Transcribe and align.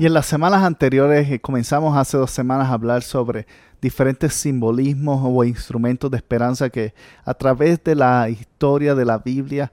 Y 0.00 0.06
en 0.06 0.14
las 0.14 0.24
semanas 0.24 0.62
anteriores 0.62 1.30
eh, 1.30 1.40
comenzamos 1.42 1.94
hace 1.94 2.16
dos 2.16 2.30
semanas 2.30 2.70
a 2.70 2.72
hablar 2.72 3.02
sobre 3.02 3.46
diferentes 3.82 4.32
simbolismos 4.32 5.20
o 5.22 5.44
instrumentos 5.44 6.10
de 6.10 6.16
esperanza 6.16 6.70
que 6.70 6.94
a 7.22 7.34
través 7.34 7.84
de 7.84 7.94
la 7.94 8.30
historia 8.30 8.94
de 8.94 9.04
la 9.04 9.18
Biblia 9.18 9.70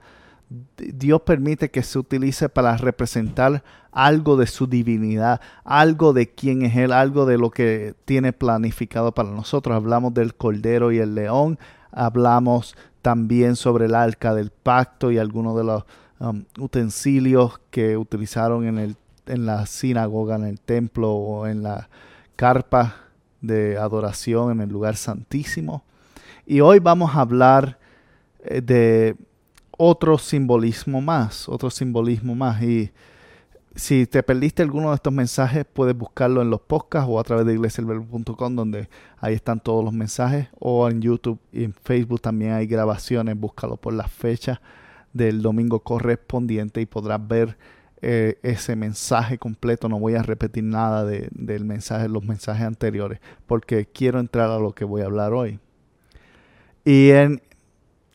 Dios 0.76 1.22
permite 1.22 1.70
que 1.70 1.82
se 1.82 1.98
utilice 1.98 2.50
para 2.50 2.76
representar 2.76 3.64
algo 3.90 4.36
de 4.36 4.46
su 4.46 4.66
divinidad, 4.66 5.40
algo 5.64 6.12
de 6.12 6.28
quién 6.28 6.60
es 6.60 6.76
Él, 6.76 6.92
algo 6.92 7.24
de 7.24 7.38
lo 7.38 7.50
que 7.50 7.94
tiene 8.04 8.34
planificado 8.34 9.12
para 9.12 9.30
nosotros. 9.30 9.74
Hablamos 9.74 10.12
del 10.12 10.34
Cordero 10.34 10.92
y 10.92 10.98
el 10.98 11.14
León, 11.14 11.58
hablamos 11.90 12.76
también 13.00 13.56
sobre 13.56 13.86
el 13.86 13.94
arca 13.94 14.34
del 14.34 14.50
pacto 14.50 15.10
y 15.10 15.16
algunos 15.16 15.56
de 15.56 15.64
los 15.64 15.84
um, 16.18 16.44
utensilios 16.58 17.62
que 17.70 17.96
utilizaron 17.96 18.66
en 18.66 18.76
el 18.76 18.96
en 19.28 19.46
la 19.46 19.66
sinagoga, 19.66 20.36
en 20.36 20.44
el 20.44 20.60
templo 20.60 21.12
o 21.12 21.46
en 21.46 21.62
la 21.62 21.88
carpa 22.36 22.96
de 23.40 23.76
adoración 23.78 24.52
en 24.52 24.60
el 24.60 24.68
lugar 24.68 24.96
santísimo. 24.96 25.84
Y 26.46 26.60
hoy 26.60 26.78
vamos 26.78 27.14
a 27.14 27.20
hablar 27.20 27.78
eh, 28.40 28.60
de 28.60 29.16
otro 29.76 30.18
simbolismo 30.18 31.00
más, 31.00 31.48
otro 31.48 31.70
simbolismo 31.70 32.34
más. 32.34 32.62
Y 32.62 32.90
si 33.74 34.06
te 34.06 34.22
perdiste 34.22 34.62
alguno 34.62 34.88
de 34.88 34.96
estos 34.96 35.12
mensajes, 35.12 35.64
puedes 35.72 35.96
buscarlo 35.96 36.42
en 36.42 36.50
los 36.50 36.60
podcasts 36.60 37.08
o 37.08 37.20
a 37.20 37.24
través 37.24 37.46
de 37.46 37.54
iglesialverbo.com, 37.54 38.56
donde 38.56 38.88
ahí 39.18 39.34
están 39.34 39.60
todos 39.60 39.84
los 39.84 39.92
mensajes, 39.92 40.48
o 40.58 40.88
en 40.88 41.00
YouTube 41.00 41.38
y 41.52 41.64
en 41.64 41.72
Facebook 41.72 42.20
también 42.20 42.52
hay 42.52 42.66
grabaciones. 42.66 43.38
Búscalo 43.38 43.76
por 43.76 43.92
la 43.92 44.08
fecha 44.08 44.60
del 45.12 45.42
domingo 45.42 45.80
correspondiente 45.80 46.80
y 46.80 46.86
podrás 46.86 47.26
ver 47.26 47.56
eh, 48.00 48.38
ese 48.42 48.76
mensaje 48.76 49.38
completo, 49.38 49.88
no 49.88 49.98
voy 49.98 50.14
a 50.14 50.22
repetir 50.22 50.64
nada 50.64 51.04
de, 51.04 51.28
del 51.32 51.64
mensaje, 51.64 52.08
los 52.08 52.24
mensajes 52.24 52.64
anteriores, 52.64 53.20
porque 53.46 53.86
quiero 53.86 54.20
entrar 54.20 54.50
a 54.50 54.58
lo 54.58 54.72
que 54.72 54.84
voy 54.84 55.02
a 55.02 55.06
hablar 55.06 55.32
hoy. 55.32 55.58
Y 56.84 57.10
en, 57.10 57.42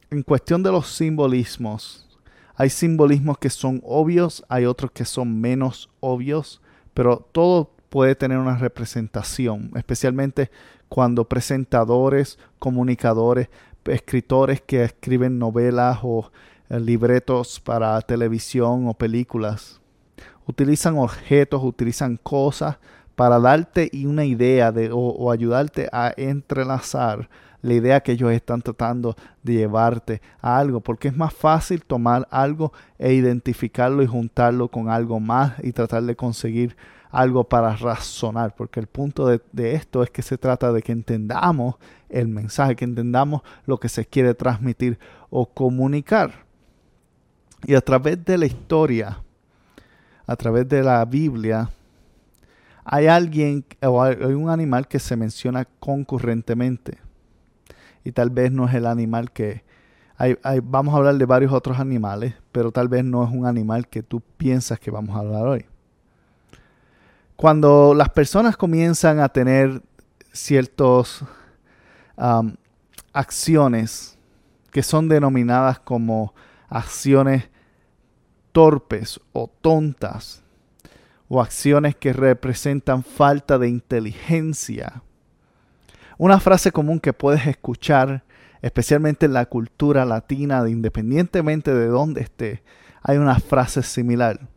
en 0.10 0.24
cuestión 0.24 0.64
de 0.64 0.72
los 0.72 0.88
simbolismos, 0.88 2.08
hay 2.56 2.70
simbolismos 2.70 3.38
que 3.38 3.50
son 3.50 3.82
obvios, 3.84 4.44
hay 4.48 4.66
otros 4.66 4.92
que 4.92 5.06
son 5.06 5.42
menos 5.42 5.90
obvios, 6.00 6.62
pero 6.94 7.18
todo 7.32 7.72
puede 7.90 8.16
tener 8.16 8.38
una 8.38 8.58
representación, 8.58 9.72
especialmente 9.76 10.50
cuando 10.88 11.28
presentadores, 11.28 12.40
comunicadores, 12.60 13.50
escritores 13.86 14.62
que 14.62 14.84
escriben 14.84 15.40
novelas 15.40 16.00
o 16.04 16.32
libretos 16.70 17.60
para 17.60 18.00
televisión 18.02 18.88
o 18.88 18.94
películas. 18.94 19.82
Utilizan 20.46 20.98
objetos, 20.98 21.64
utilizan 21.64 22.18
cosas 22.18 22.78
para 23.16 23.40
darte 23.40 23.90
una 24.06 24.26
idea 24.26 24.72
de, 24.72 24.90
o, 24.92 25.32
ayudarte 25.32 25.88
a 25.92 26.14
entrelazar 26.18 27.30
la 27.62 27.74
idea 27.74 28.02
que 28.02 28.12
ellos 28.12 28.32
están 28.32 28.62
tratando 28.62 29.16
de 29.42 29.54
llevarte 29.54 30.22
a 30.42 30.58
algo, 30.58 30.82
porque 30.82 31.08
es 31.08 31.16
más 31.16 31.34
fácil 31.34 31.86
tomar 31.86 32.28
algo 32.30 32.74
e 33.00 33.14
identificarlo 33.14 34.04
y 34.04 34.08
juntarlo 34.08 34.68
con 34.68 34.90
algo 34.90 35.20
más 35.22 35.54
y 35.64 35.72
tratar 35.72 36.04
de 36.04 36.16
conseguir 36.16 36.76
algo 37.10 37.44
para 37.46 37.76
razonar, 37.76 38.56
porque 38.56 38.80
el 38.80 38.88
punto 38.88 39.28
de, 39.28 39.42
esto 39.76 40.04
es 40.04 40.10
que 40.10 40.24
se 40.24 40.38
trata 40.38 40.74
de 40.74 40.82
que 40.82 40.92
entendamos 40.92 41.76
el 42.10 42.28
mensaje, 42.28 42.76
que 42.76 42.86
entendamos 42.86 43.44
lo 43.66 43.80
que 43.80 43.88
se 43.88 44.06
quiere 44.06 44.34
transmitir 44.34 44.98
o 45.30 45.46
comunicar. 45.46 46.44
Y 47.66 47.76
a 47.76 47.82
través 47.82 48.24
de 48.26 48.38
la 48.38 48.46
historia, 48.46 49.22
a 50.26 50.36
través 50.36 50.68
de 50.68 50.84
la 50.84 51.04
Biblia, 51.06 51.70
hay 52.84 53.08
alguien 53.08 53.66
o 53.82 54.04
hay 54.04 54.34
un 54.34 54.50
animal 54.50 54.88
que 54.88 55.00
se 55.00 55.16
menciona 55.16 55.66
concurrentemente. 55.80 57.00
Y 58.04 58.12
tal 58.12 58.30
vez 58.30 58.52
no 58.52 58.68
es 58.68 58.74
el 58.74 58.86
animal 58.86 59.32
que... 59.32 59.64
Vamos 60.64 60.94
a 60.94 60.98
hablar 60.98 61.16
de 61.16 61.26
varios 61.26 61.52
otros 61.52 61.80
animales, 61.80 62.34
pero 62.52 62.72
tal 62.72 62.88
vez 62.88 63.04
no 63.04 63.24
es 63.24 63.32
un 63.32 63.46
animal 63.46 63.88
que 63.88 64.04
tú 64.04 64.22
piensas 64.38 64.80
que 64.80 64.92
vamos 64.92 65.16
a 65.16 65.20
hablar 65.20 65.48
hoy. 65.48 65.66
Cuando 67.36 67.94
las 67.94 68.10
personas 68.10 68.56
comienzan 68.56 69.20
a 69.20 69.30
tener 69.30 69.82
ciertas 70.32 71.24
acciones 73.12 74.18
que 74.72 74.84
son 74.84 75.08
denominadas 75.08 75.80
como 75.80 76.34
acciones 76.70 77.50
torpes 78.54 79.20
o 79.34 79.50
tontas 79.50 80.44
o 81.28 81.42
acciones 81.42 81.96
que 81.96 82.14
representan 82.14 83.04
falta 83.04 83.58
de 83.58 83.68
inteligencia. 83.68 85.02
Una 86.18 86.40
frase 86.40 86.72
común 86.72 87.00
que 87.00 87.12
puedes 87.12 87.48
escuchar, 87.48 88.24
especialmente 88.62 89.26
en 89.26 89.34
la 89.34 89.48
cultura 89.48 90.06
latina, 90.06 90.64
independientemente 90.70 91.74
de 91.74 91.88
dónde 91.88 92.22
esté, 92.22 92.64
hay 93.02 93.18
una 93.18 93.40
frase 93.40 93.82
similar. 93.82 94.48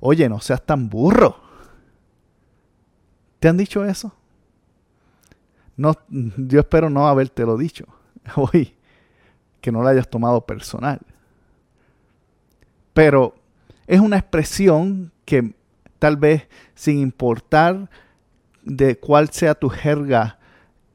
Oye, 0.00 0.28
no 0.28 0.40
seas 0.40 0.66
tan 0.66 0.90
burro. 0.90 1.40
¿Te 3.38 3.48
han 3.48 3.56
dicho 3.56 3.84
eso? 3.84 4.12
No, 5.76 5.96
yo 6.08 6.60
espero 6.60 6.90
no 6.90 7.06
haberte 7.06 7.44
lo 7.44 7.56
dicho 7.56 7.86
hoy, 8.36 8.74
que 9.60 9.70
no 9.70 9.82
lo 9.82 9.88
hayas 9.88 10.08
tomado 10.08 10.44
personal 10.44 11.00
pero 12.94 13.34
es 13.86 14.00
una 14.00 14.16
expresión 14.16 15.12
que 15.26 15.52
tal 15.98 16.16
vez 16.16 16.48
sin 16.74 16.98
importar 17.00 17.90
de 18.62 18.96
cuál 18.96 19.28
sea 19.28 19.54
tu 19.54 19.68
jerga 19.68 20.38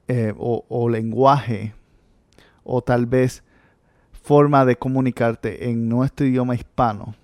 eh, 0.08 0.34
o, 0.38 0.90
lenguaje 0.90 1.76
o 2.64 2.82
tal 2.82 3.06
vez 3.06 3.44
forma 4.24 4.66
de 4.66 4.76
comunicarte 4.76 5.70
en 5.70 5.88
nuestro 5.88 6.26
idioma 6.26 6.56
hispano, 6.56 7.16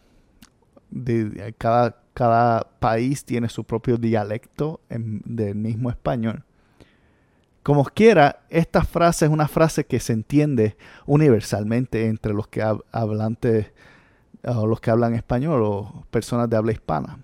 de, 0.91 1.53
cada, 1.57 1.99
cada 2.13 2.67
país 2.79 3.25
tiene 3.25 3.49
su 3.49 3.63
propio 3.63 3.97
dialecto 3.97 4.81
del 4.89 5.55
mismo 5.55 5.89
español. 5.89 6.43
Como 7.63 7.83
quiera, 7.85 8.43
esta 8.49 8.83
frase 8.83 9.25
es 9.25 9.31
una 9.31 9.47
frase 9.47 9.85
que 9.85 9.99
se 9.99 10.13
entiende 10.13 10.77
universalmente 11.07 12.05
entre 12.05 12.33
los 12.33 12.47
que 12.47 12.61
hablantes 12.91 13.71
o 14.45 14.67
los 14.67 14.79
que 14.79 14.91
hablan 14.91 15.15
español 15.15 15.61
o 15.63 16.05
personas 16.11 16.49
de 16.49 16.57
habla 16.57 16.71
hispana. 16.71 17.19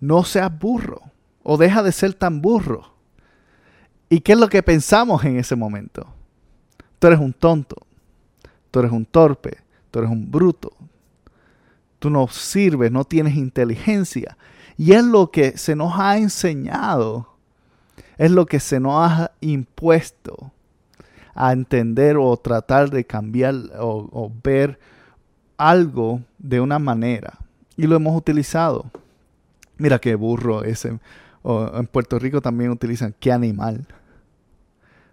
No 0.00 0.24
seas 0.24 0.56
burro 0.56 1.02
o 1.42 1.56
deja 1.56 1.82
de 1.82 1.92
ser 1.92 2.14
tan 2.14 2.40
burro. 2.40 2.92
¿Y 4.08 4.20
qué 4.20 4.32
es 4.32 4.38
lo 4.38 4.48
que 4.48 4.62
pensamos 4.62 5.24
en 5.24 5.36
ese 5.36 5.56
momento? 5.56 6.06
Tú 6.98 7.08
eres 7.08 7.18
un 7.18 7.32
tonto, 7.32 7.76
tú 8.70 8.78
eres 8.80 8.92
un 8.92 9.04
torpe, 9.04 9.58
tú 9.90 9.98
eres 9.98 10.10
un 10.10 10.30
bruto, 10.30 10.72
tú 11.98 12.10
no 12.10 12.28
sirves, 12.28 12.92
no 12.92 13.04
tienes 13.04 13.34
inteligencia. 13.34 14.36
Y 14.76 14.92
es 14.92 15.04
lo 15.04 15.30
que 15.30 15.58
se 15.58 15.74
nos 15.74 15.98
ha 15.98 16.18
enseñado, 16.18 17.34
es 18.16 18.30
lo 18.30 18.46
que 18.46 18.60
se 18.60 18.78
nos 18.78 18.94
ha 18.94 19.32
impuesto 19.40 20.52
a 21.34 21.52
entender 21.52 22.16
o 22.16 22.36
tratar 22.36 22.90
de 22.90 23.04
cambiar 23.04 23.54
o, 23.78 24.08
o 24.12 24.32
ver 24.42 24.78
algo 25.56 26.22
de 26.38 26.60
una 26.60 26.78
manera 26.78 27.38
y 27.76 27.86
lo 27.86 27.96
hemos 27.96 28.16
utilizado. 28.16 28.90
Mira 29.76 29.98
qué 29.98 30.14
burro 30.14 30.64
ese. 30.64 30.98
en 31.44 31.86
Puerto 31.86 32.18
Rico 32.18 32.40
también 32.40 32.70
utilizan 32.70 33.14
qué 33.18 33.32
animal. 33.32 33.86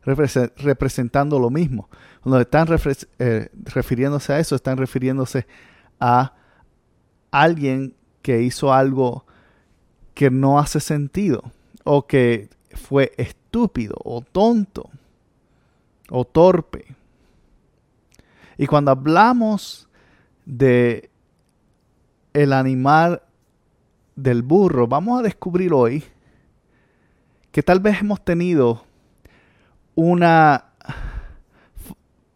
representando 0.05 1.39
lo 1.39 1.49
mismo. 1.49 1.89
Cuando 2.21 2.39
están 2.39 2.67
eh, 3.19 3.49
refiriéndose 3.65 4.33
a 4.33 4.39
eso, 4.39 4.55
están 4.55 4.77
refiriéndose 4.77 5.45
a 5.99 6.33
alguien 7.31 7.95
que 8.21 8.41
hizo 8.41 8.73
algo 8.73 9.25
que 10.13 10.29
no 10.29 10.59
hace 10.59 10.79
sentido 10.79 11.43
o 11.83 12.05
que 12.07 12.49
fue 12.73 13.11
estúpido 13.17 13.95
o 14.03 14.21
tonto 14.21 14.89
o 16.09 16.25
torpe. 16.25 16.95
Y 18.57 18.67
cuando 18.67 18.91
hablamos 18.91 19.89
de 20.45 21.09
el 22.33 22.53
animal 22.53 23.21
del 24.15 24.41
burro, 24.41 24.87
vamos 24.87 25.19
a 25.19 25.23
descubrir 25.23 25.73
hoy 25.73 26.03
que 27.51 27.61
tal 27.61 27.79
vez 27.79 28.01
hemos 28.01 28.23
tenido 28.23 28.83
una 29.95 30.65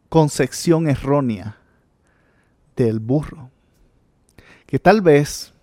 concepción 0.09 0.87
errónea 0.87 1.57
del 2.75 2.99
burro. 2.99 3.49
Que 4.65 4.79
tal 4.79 5.01
vez, 5.01 5.53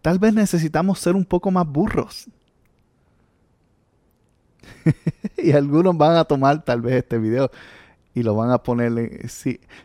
tal 0.00 0.18
vez 0.18 0.34
necesitamos 0.34 0.98
ser 0.98 1.14
un 1.14 1.24
poco 1.24 1.50
más 1.50 1.66
burros. 1.66 2.26
y 5.36 5.52
algunos 5.52 5.96
van 5.96 6.16
a 6.16 6.24
tomar 6.24 6.64
tal 6.64 6.80
vez 6.80 6.96
este 6.96 7.18
video 7.18 7.50
y 8.14 8.22
lo 8.22 8.34
van 8.34 8.50
a 8.50 8.58
poner 8.58 8.92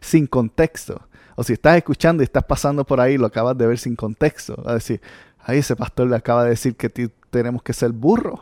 sin 0.01 0.27
contexto. 0.27 1.01
O 1.35 1.43
si 1.43 1.53
estás 1.53 1.77
escuchando 1.77 2.23
y 2.23 2.25
estás 2.25 2.43
pasando 2.43 2.85
por 2.85 2.99
ahí, 2.99 3.17
lo 3.17 3.27
acabas 3.27 3.57
de 3.57 3.67
ver 3.67 3.77
sin 3.77 3.95
contexto. 3.95 4.61
A 4.65 4.73
decir, 4.73 5.01
ahí 5.39 5.59
ese 5.59 5.75
pastor 5.75 6.07
le 6.07 6.15
acaba 6.15 6.43
de 6.43 6.49
decir 6.49 6.75
que 6.75 6.89
tenemos 7.29 7.61
que 7.63 7.73
ser 7.73 7.91
burros. 7.91 8.41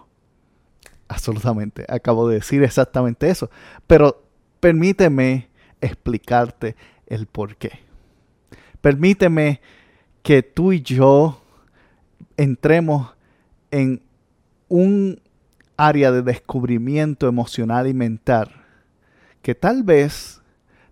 Absolutamente, 1.08 1.86
acabo 1.90 2.28
de 2.28 2.36
decir 2.36 2.64
exactamente 2.64 3.30
eso. 3.30 3.50
Pero 3.86 4.24
permíteme 4.60 5.50
explicarte 5.82 6.76
el 7.06 7.28
por 7.28 7.58
qué. 7.58 7.80
Permíteme 8.82 9.62
que 10.24 10.42
tú 10.42 10.72
y 10.72 10.82
yo 10.82 11.42
entremos 12.38 13.14
en 13.72 14.02
un 14.68 15.22
área 15.78 16.12
de 16.12 16.22
descubrimiento 16.22 17.28
emocional 17.28 17.88
y 17.88 17.94
mental 17.94 18.65
que 19.46 19.54
tal 19.54 19.84
vez 19.84 20.42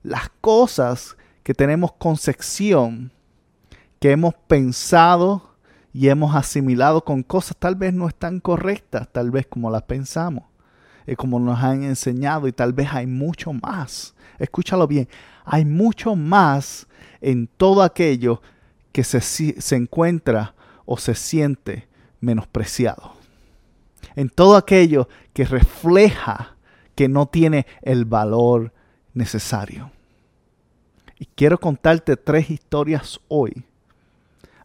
las 0.04 0.30
cosas 0.40 1.18
que 1.42 1.56
tenemos 1.56 1.92
concepción, 1.94 3.12
que 4.00 4.12
hemos 4.12 4.36
pensado 4.48 5.56
y 5.92 6.10
hemos 6.10 6.36
asimilado 6.36 7.04
con 7.04 7.24
cosas 7.24 7.58
tal 7.58 7.74
vez 7.74 7.96
no 7.96 8.08
están 8.08 8.40
correctas, 8.40 9.08
tal 9.12 9.32
vez 9.32 9.48
como 9.48 9.72
las 9.72 9.82
pensamos, 9.82 10.44
y 11.08 11.16
como 11.16 11.40
nos 11.40 11.64
han 11.64 11.82
enseñado 11.82 12.48
y 12.48 12.52
tal 12.52 12.74
vez 12.74 12.90
hay 12.94 13.08
mucho 13.08 13.54
más. 13.54 14.14
Escúchalo 14.38 14.88
bien, 14.88 15.10
hay 15.46 15.66
mucho 15.66 16.16
más 16.16 16.86
en 17.22 17.48
todo 17.58 17.82
aquello 17.82 18.40
que 18.92 19.04
se, 19.04 19.20
se 19.20 19.76
encuentra 19.76 20.54
o 20.86 20.98
se 20.98 21.16
siente 21.16 21.88
menospreciado. 22.22 23.14
En 24.16 24.30
todo 24.30 24.58
aquello 24.58 25.10
que 25.34 25.44
refleja 25.44 26.54
que 26.96 27.08
no 27.08 27.28
tiene 27.28 27.66
el 27.82 28.06
valor 28.06 28.74
necesario. 29.14 29.92
Y 31.20 31.26
quiero 31.26 31.60
contarte 31.60 32.18
tres 32.18 32.50
historias 32.50 33.20
hoy 33.28 33.64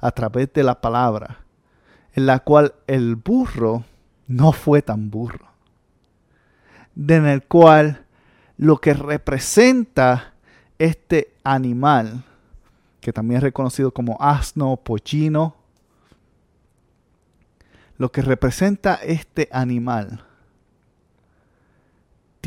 a 0.00 0.10
través 0.10 0.52
de 0.52 0.62
la 0.62 0.80
palabra, 0.80 1.44
en 2.14 2.26
la 2.26 2.40
cual 2.40 2.74
el 2.86 3.16
burro 3.16 3.84
no 4.26 4.52
fue 4.52 4.82
tan 4.82 5.10
burro, 5.10 5.48
en 6.96 7.26
el 7.26 7.44
cual 7.44 8.04
lo 8.56 8.78
que 8.78 8.94
representa 8.94 10.34
este 10.78 11.34
animal, 11.44 12.24
que 13.00 13.12
también 13.12 13.38
es 13.38 13.44
reconocido 13.44 13.92
como 13.92 14.16
asno, 14.20 14.76
pollino, 14.76 15.56
lo 17.96 18.12
que 18.12 18.22
representa 18.22 18.94
este 18.94 19.48
animal 19.50 20.27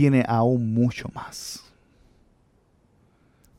tiene 0.01 0.25
aún 0.27 0.73
mucho 0.73 1.09
más. 1.13 1.63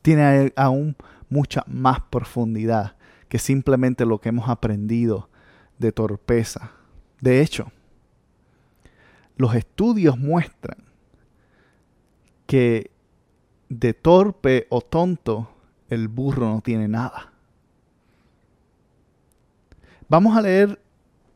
Tiene 0.03 0.53
aún 0.57 0.97
mucha 1.29 1.63
más 1.69 2.01
profundidad 2.01 2.97
que 3.29 3.39
simplemente 3.39 4.05
lo 4.05 4.21
que 4.21 4.31
hemos 4.31 4.49
aprendido 4.49 5.29
de 5.79 5.93
torpeza. 5.93 6.73
De 7.21 7.43
hecho, 7.43 7.71
los 9.37 9.55
estudios 9.55 10.19
muestran 10.19 10.79
que 12.49 12.91
de 13.69 13.95
torpe 13.95 14.67
o 14.69 14.81
tonto 14.81 15.49
el 15.91 16.09
burro 16.09 16.49
no 16.49 16.61
tiene 16.61 16.89
nada. 16.89 17.31
Vamos 20.09 20.37
a 20.37 20.43
leer 20.43 20.83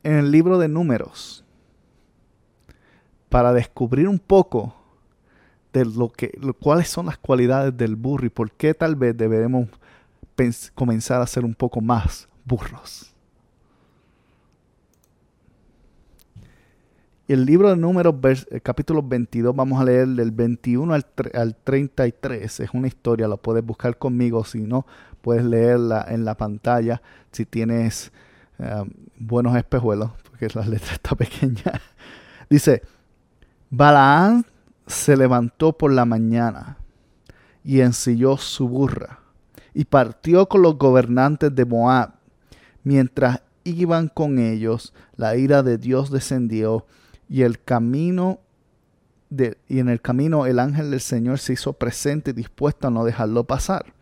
en 0.03 0.15
el 0.15 0.33
libro 0.33 0.59
de 0.59 0.67
números 0.67 1.45
para 3.29 3.53
descubrir 3.53 4.09
un 4.09 4.19
poco 4.19 4.75
de 5.77 5.85
lo 5.85 6.09
que, 6.09 6.33
cuáles 6.59 6.89
son 6.89 7.07
las 7.07 7.19
cualidades 7.19 7.77
del 7.77 7.97
burro 7.97 8.25
y 8.25 8.31
por 8.31 8.51
qué 8.51 8.73
tal 8.73 8.97
vez 8.97 9.15
deberemos 9.15 9.69
comenzar 10.75 11.21
a 11.21 11.27
ser 11.27 11.45
un 11.45 11.55
poco 11.55 11.83
más 11.83 12.29
burros. 12.47 13.13
El 17.29 17.45
libro 17.45 17.69
de 17.69 17.77
números, 17.77 18.15
eh, 18.51 18.61
capítulo 18.61 19.03
22, 19.03 19.55
vamos 19.55 19.79
a 19.81 19.85
leer 19.85 20.07
del 20.09 20.31
21 20.31 20.95
al, 20.95 21.07
al 21.35 21.57
33. 21.57 22.61
Es 22.61 22.71
una 22.73 22.87
historia, 22.87 23.29
lo 23.29 23.37
puedes 23.37 23.65
buscar 23.65 23.99
conmigo. 23.99 24.45
Si 24.45 24.61
no, 24.61 24.87
puedes 25.21 25.45
leerla 25.45 26.07
en 26.09 26.25
la 26.25 26.37
pantalla. 26.37 27.03
Si 27.33 27.45
tienes 27.45 28.13
eh, 28.61 28.85
buenos 29.19 29.57
espejuelos, 29.57 30.13
porque 30.23 30.49
la 30.55 30.67
letra 30.67 30.93
está 30.95 31.17
pequeña. 31.17 31.81
Dice, 32.49 32.83
Balaán 33.69 34.47
se 34.87 35.17
levantó 35.17 35.77
por 35.77 35.93
la 35.93 36.05
mañana 36.05 36.79
y 37.65 37.81
ensilló 37.81 38.37
su 38.37 38.69
burra 38.69 39.21
y 39.75 39.85
partió 39.85 40.49
con 40.49 40.63
los 40.63 40.79
gobernantes 40.79 41.55
de 41.55 41.65
Moab. 41.65 42.15
Mientras 42.83 43.43
iban 43.65 44.09
con 44.09 44.39
ellos, 44.39 44.95
la 45.17 45.37
ira 45.37 45.63
de 45.63 45.77
Dios 45.77 46.11
descendió 46.11 46.87
y 47.29 47.43
el 47.43 47.63
camino 47.63 48.41
de, 49.29 49.59
y 49.69 49.81
en 49.81 49.89
el 49.89 50.01
camino 50.01 50.47
el 50.47 50.61
ángel 50.61 50.93
del 50.93 51.01
Señor 51.01 51.41
se 51.41 51.55
hizo 51.55 51.73
presente 51.73 52.33
dispuesto 52.33 52.87
a 52.87 52.91
no 52.91 53.05
dejarlo 53.05 53.45
pasar. 53.45 53.93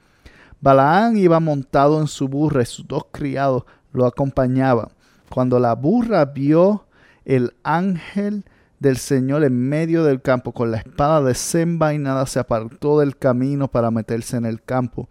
Balaán 0.61 1.17
iba 1.17 1.41
montado 1.41 2.01
en 2.01 2.07
su 2.07 2.29
burra 2.29 2.63
y 2.63 2.67
sus 2.67 2.87
dos 2.87 3.07
criados 3.11 3.65
lo 3.93 4.07
acompañaban. 4.07 4.89
Cuando 5.31 5.59
la 5.59 5.75
burra 5.75 6.25
vio 6.27 6.87
el 7.25 7.55
ángel 7.63 8.45
del 8.85 8.99
Señor 8.99 9.43
en 9.43 9.69
medio 9.69 10.05
del 10.05 10.23
campo 10.23 10.53
con 10.53 10.71
la 10.71 10.79
espada 10.79 11.21
desenvainada, 11.21 12.25
se 12.27 12.39
apartó 12.39 13.01
del 13.01 13.17
camino 13.17 13.67
para 13.69 13.91
meterse 13.91 14.37
en 14.37 14.47
el 14.47 14.63
campo 14.63 15.09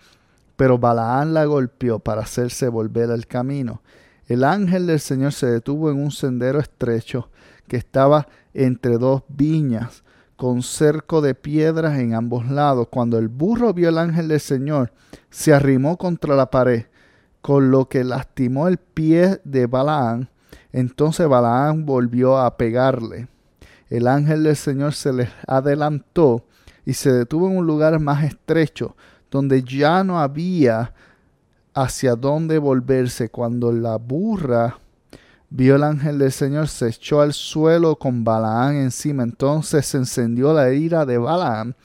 pero 0.56 0.78
Balaán 0.78 1.34
la 1.34 1.46
golpeó 1.46 2.00
para 2.00 2.22
hacerse 2.22 2.68
volver 2.68 3.12
al 3.12 3.28
camino. 3.28 3.82
El 4.28 4.44
ángel 4.44 4.88
del 4.88 5.00
Señor 5.00 5.34
se 5.34 5.48
detuvo 5.48 5.92
en 5.92 6.02
un 6.02 6.12
sendero 6.12 6.60
estrecho 6.60 7.30
que 7.68 7.78
estaba 7.78 8.28
entre 8.54 8.98
dos 8.98 9.24
viñas, 9.28 10.04
con 10.36 10.62
cerco 10.62 11.22
de 11.22 11.36
piedras 11.36 12.00
en 12.00 12.14
ambos 12.14 12.50
lados. 12.50 12.88
Cuando 12.90 13.18
el 13.18 13.28
burro 13.28 13.74
vio 13.74 13.90
al 13.90 13.98
ángel 13.98 14.28
del 14.28 14.40
Señor, 14.40 14.92
se 15.30 15.54
arrimó 15.54 15.98
contra 15.98 16.36
la 16.36 16.50
pared, 16.50 16.86
con 17.42 17.72
lo 17.72 17.90
que 17.90 18.04
lastimó 18.04 18.68
el 18.68 18.78
pie 18.78 19.42
de 19.44 19.68
Balaán. 19.68 20.30
Entonces 20.72 21.28
Balaán 21.28 21.86
volvió 21.86 22.38
a 22.38 22.58
pegarle. 22.58 23.28
El 23.94 24.08
ángel 24.08 24.42
del 24.42 24.56
Señor 24.56 24.96
se 24.96 25.14
le 25.14 25.30
adelantó 25.46 26.44
y 26.84 26.94
se 26.94 27.14
detuvo 27.14 27.48
en 27.48 27.58
un 27.58 27.68
lugar 27.68 28.00
más 28.00 28.24
estrecho, 28.24 28.96
donde 29.30 29.62
ya 29.62 30.04
no 30.04 30.20
había 30.20 30.96
hacia 31.76 32.16
dónde 32.16 32.58
volverse. 32.58 33.30
Cuando 33.30 33.72
la 33.72 33.98
burra 33.98 34.80
vio 35.52 35.76
el 35.76 35.84
ángel 35.84 36.18
del 36.18 36.32
Señor, 36.32 36.70
se 36.70 36.88
echó 36.88 37.22
al 37.22 37.34
suelo 37.34 37.96
con 37.96 38.24
Balaán 38.24 38.78
encima. 38.78 39.22
Entonces 39.22 39.86
se 39.86 39.98
encendió 39.98 40.54
la 40.54 40.74
ira 40.74 41.06
de 41.06 41.20
Balaán 41.20 41.76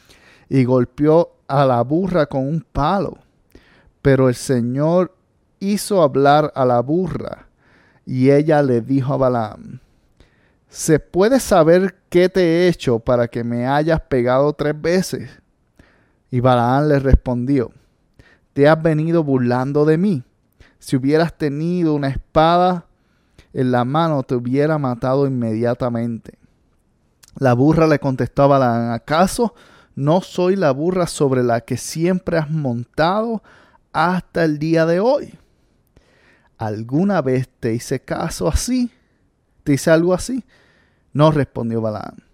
y 0.49 0.65
golpeó 0.65 1.33
a 1.47 1.67
la 1.67 1.83
burra 1.83 2.25
con 2.25 2.49
un 2.49 2.65
palo. 2.73 3.19
Pero 4.00 4.31
el 4.31 4.35
Señor 4.35 5.15
hizo 5.61 6.03
hablar 6.03 6.55
a 6.55 6.65
la 6.65 6.81
burra 6.81 7.49
y 8.07 8.31
ella 8.31 8.62
le 8.62 8.81
dijo 8.81 9.12
a 9.12 9.19
Balaam, 9.19 9.81
¿se 10.69 10.99
puede 10.99 11.41
saber 11.41 11.97
qué 12.09 12.29
te 12.29 12.41
he 12.41 12.69
hecho 12.69 12.99
para 12.99 13.29
que 13.29 13.45
me 13.45 13.67
hayas 13.67 14.01
pegado 14.01 14.53
tres 14.53 14.81
veces? 14.81 15.31
Y 16.31 16.41
Balaán 16.41 16.89
le 16.89 16.99
respondió, 16.99 17.73
¿te 18.53 18.69
has 18.69 18.81
venido 18.83 19.25
burlando 19.25 19.85
de 19.85 19.99
mí? 19.99 20.23
Si 20.79 20.97
hubieras 20.97 21.37
tenido 21.37 21.95
una 21.95 22.09
espada 22.09 22.87
en 23.53 23.73
la 23.73 23.85
mano, 23.85 24.23
te 24.23 24.35
hubiera 24.35 24.79
matado 24.79 25.27
inmediatamente. 25.27 26.39
La 27.39 27.55
burra 27.55 27.87
le 27.87 27.99
contestó 27.99 28.43
a 28.43 28.47
Balaán, 28.49 28.93
¿acaso 28.93 29.55
no 29.95 30.21
soy 30.21 30.55
la 30.55 30.71
burra 30.71 31.07
sobre 31.07 31.43
la 31.43 31.61
que 31.61 31.77
siempre 31.77 32.37
has 32.37 32.51
montado 32.51 33.43
hasta 33.93 34.45
el 34.45 34.59
día 34.59 34.87
de 34.87 35.01
hoy? 35.01 35.35
¿Alguna 36.59 37.23
vez 37.23 37.49
te 37.61 37.75
hice 37.75 38.01
caso 38.01 38.49
así? 38.49 38.91
¿Te 39.69 39.75
hice 39.75 39.91
algo 39.91 40.15
así? 40.15 40.47
No 41.13 41.31
respondió 41.31 41.83
Balaán. 41.83 42.25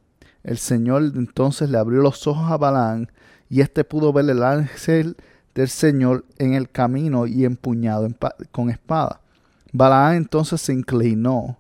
El 0.44 0.56
Señor 0.56 1.02
entonces 1.16 1.68
le 1.68 1.78
abrió 1.78 2.00
los 2.00 2.28
ojos 2.28 2.48
a 2.48 2.56
Balaán 2.56 3.10
y 3.50 3.60
éste 3.60 3.82
pudo 3.82 4.12
ver 4.12 4.30
el 4.30 4.44
ángel 4.44 5.16
del 5.52 5.68
Señor 5.68 6.24
en 6.38 6.54
el 6.54 6.70
camino 6.70 7.26
y 7.26 7.44
empuñado 7.44 8.08
con 8.52 8.70
espada. 8.70 9.20
Balaán 9.72 10.14
entonces 10.14 10.60
se 10.60 10.74
inclinó 10.74 11.58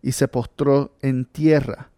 y 0.00 0.12
se 0.12 0.28
postró 0.28 0.92
en 1.02 1.24
tierra. 1.24 1.88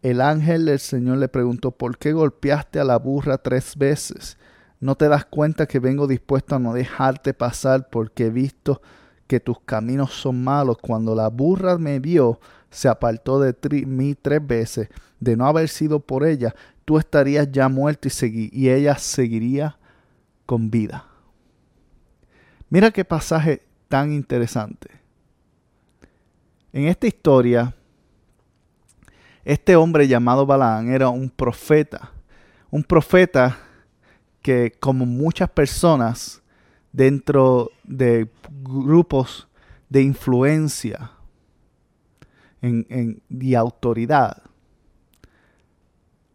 El 0.00 0.20
ángel 0.20 0.66
del 0.66 0.78
Señor 0.78 1.18
le 1.18 1.26
preguntó, 1.26 1.72
¿por 1.72 1.98
qué 1.98 2.12
golpeaste 2.12 2.78
a 2.78 2.84
la 2.84 2.98
burra 2.98 3.38
tres 3.38 3.76
veces? 3.76 4.38
¿No 4.78 4.94
te 4.94 5.08
das 5.08 5.24
cuenta 5.24 5.66
que 5.66 5.80
vengo 5.80 6.06
dispuesto 6.06 6.54
a 6.54 6.60
no 6.60 6.72
dejarte 6.72 7.34
pasar 7.34 7.88
porque 7.90 8.26
he 8.26 8.30
visto 8.30 8.80
que 9.26 9.40
tus 9.40 9.58
caminos 9.58 10.12
son 10.12 10.44
malos? 10.44 10.76
Cuando 10.80 11.16
la 11.16 11.26
burra 11.30 11.78
me 11.78 11.98
vio, 11.98 12.38
se 12.76 12.88
apartó 12.88 13.40
de 13.40 13.54
mí 13.86 14.14
tres 14.14 14.46
veces. 14.46 14.90
De 15.18 15.34
no 15.34 15.46
haber 15.46 15.70
sido 15.70 15.98
por 15.98 16.26
ella, 16.26 16.54
tú 16.84 16.98
estarías 16.98 17.50
ya 17.50 17.70
muerto 17.70 18.06
y, 18.06 18.68
ella 18.68 18.98
seguiría 18.98 19.78
con 20.44 20.70
vida. 20.70 21.06
Mira 22.68 22.90
qué 22.90 23.02
pasaje 23.02 23.62
tan 23.88 24.12
interesante. 24.12 24.90
En 26.70 26.84
esta 26.84 27.06
historia, 27.06 27.74
este 29.42 29.74
hombre 29.74 30.06
llamado 30.06 30.44
Balaán 30.44 30.90
era 30.90 31.08
un 31.08 31.30
profeta, 31.30 32.12
un 32.70 32.84
profeta 32.84 33.56
que 34.42 34.70
como 34.78 35.06
muchas 35.06 35.48
personas 35.48 36.42
dentro 36.92 37.70
de 37.84 38.28
grupos 38.50 39.48
de 39.88 40.02
influencia 40.02 41.15
en, 42.62 43.22
y 43.28 43.54
autoridad, 43.54 44.42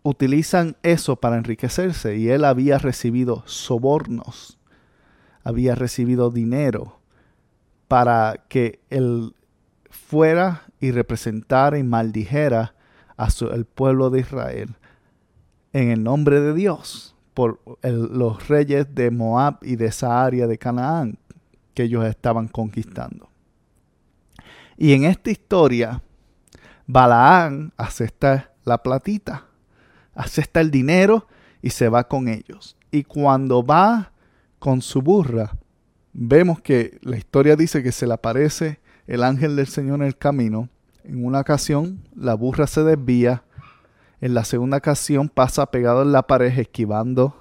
utilizan 0.04 0.78
eso 0.84 1.16
para 1.16 1.38
enriquecerse 1.38 2.18
y 2.18 2.30
él 2.30 2.46
había 2.46 2.78
recibido 2.78 3.44
sobornos, 3.46 4.60
había 5.44 5.76
recibido 5.76 6.32
dinero 6.32 7.00
para 7.88 8.46
que 8.48 8.80
él 8.90 9.36
fuera 9.90 10.64
y 10.80 10.92
representara 10.92 11.78
y 11.78 11.84
maldijera 11.84 12.74
al 13.18 13.66
pueblo 13.66 14.10
de 14.10 14.22
Israel 14.22 14.76
en 15.74 15.90
el 15.90 16.04
nombre 16.04 16.42
de 16.42 16.54
Dios 16.54 17.16
por 17.34 17.60
los 17.84 18.48
reyes 18.48 18.94
de 18.94 19.12
Moab 19.12 19.60
y 19.62 19.76
de 19.76 19.88
esa 19.88 20.24
área 20.24 20.48
de 20.48 20.58
Canaán 20.58 21.18
que 21.74 21.84
ellos 21.84 22.06
estaban 22.06 22.48
conquistando. 22.48 23.30
Y 24.78 24.94
en 24.94 25.06
esta 25.06 25.32
historia, 25.32 26.02
Balaán 26.92 27.74
acepta 27.78 28.52
la 28.64 28.82
platita, 28.84 29.46
acepta 30.14 30.62
el 30.62 30.72
dinero 30.72 31.28
y 31.62 31.70
se 31.70 31.90
va 31.90 32.08
con 32.08 32.28
ellos. 32.28 32.76
Y 32.92 33.04
cuando 33.04 33.64
va 33.64 34.12
con 34.60 34.82
su 34.82 35.02
burra, 35.02 35.52
vemos 36.14 36.62
que 36.62 37.00
la 37.02 37.18
historia 37.18 37.56
dice 37.56 37.82
que 37.82 37.92
se 37.92 38.08
le 38.08 38.14
aparece 38.14 38.80
el 39.08 39.24
ángel 39.24 39.56
del 39.56 39.68
Señor 39.68 40.02
en 40.02 40.08
el 40.08 40.18
camino 40.18 40.70
en 41.04 41.26
una 41.26 41.40
ocasión, 41.40 42.00
la 42.16 42.36
burra 42.36 42.68
se 42.68 42.84
desvía. 42.84 43.44
En 44.20 44.34
la 44.34 44.46
segunda 44.46 44.78
ocasión 44.78 45.30
pasa 45.30 45.66
pegado 45.72 46.04
en 46.04 46.12
la 46.12 46.28
pared, 46.28 46.58
esquivando 46.58 47.36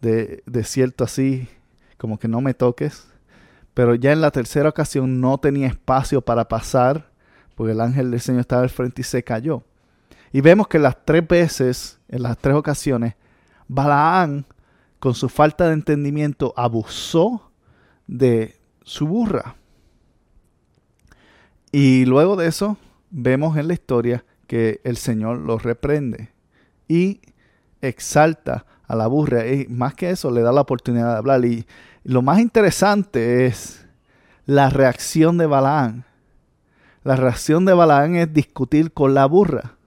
de, 0.00 0.42
de 0.46 0.64
cierto 0.64 1.04
así, 1.04 1.48
como 1.96 2.18
que 2.18 2.28
no 2.28 2.40
me 2.40 2.54
toques. 2.54 3.08
Pero 3.74 3.94
ya 3.94 4.12
en 4.12 4.20
la 4.20 4.30
tercera 4.30 4.68
ocasión 4.68 5.20
no 5.20 5.38
tenía 5.38 5.68
espacio 5.68 6.20
para 6.20 6.48
pasar, 6.48 7.07
porque 7.58 7.72
el 7.72 7.80
ángel 7.80 8.12
del 8.12 8.20
Señor 8.20 8.42
estaba 8.42 8.62
al 8.62 8.70
frente 8.70 9.00
y 9.00 9.04
se 9.04 9.24
cayó. 9.24 9.64
Y 10.30 10.42
vemos 10.42 10.68
que 10.68 10.78
las 10.78 11.04
tres 11.04 11.26
veces, 11.26 11.98
en 12.08 12.22
las 12.22 12.38
tres 12.38 12.54
ocasiones, 12.54 13.16
Balaán, 13.66 14.46
con 15.00 15.12
su 15.14 15.28
falta 15.28 15.66
de 15.66 15.72
entendimiento, 15.72 16.54
abusó 16.56 17.50
de 18.06 18.54
su 18.84 19.08
burra. 19.08 19.56
Y 21.72 22.04
luego 22.04 22.36
de 22.36 22.46
eso, 22.46 22.76
vemos 23.10 23.56
en 23.56 23.66
la 23.66 23.74
historia 23.74 24.24
que 24.46 24.80
el 24.84 24.96
Señor 24.96 25.38
lo 25.38 25.58
reprende 25.58 26.30
y 26.86 27.20
exalta 27.80 28.66
a 28.86 28.94
la 28.94 29.08
burra. 29.08 29.48
Y 29.48 29.66
más 29.66 29.94
que 29.94 30.10
eso, 30.10 30.30
le 30.30 30.42
da 30.42 30.52
la 30.52 30.60
oportunidad 30.60 31.10
de 31.10 31.18
hablar. 31.18 31.44
Y 31.44 31.66
lo 32.04 32.22
más 32.22 32.38
interesante 32.38 33.46
es 33.46 33.84
la 34.46 34.70
reacción 34.70 35.38
de 35.38 35.46
Balaán. 35.46 36.07
La 37.08 37.16
reacción 37.16 37.64
de 37.64 37.72
Balaán 37.72 38.16
es 38.16 38.34
discutir 38.34 38.92
con 38.92 39.14
la 39.14 39.24
burra. 39.24 39.78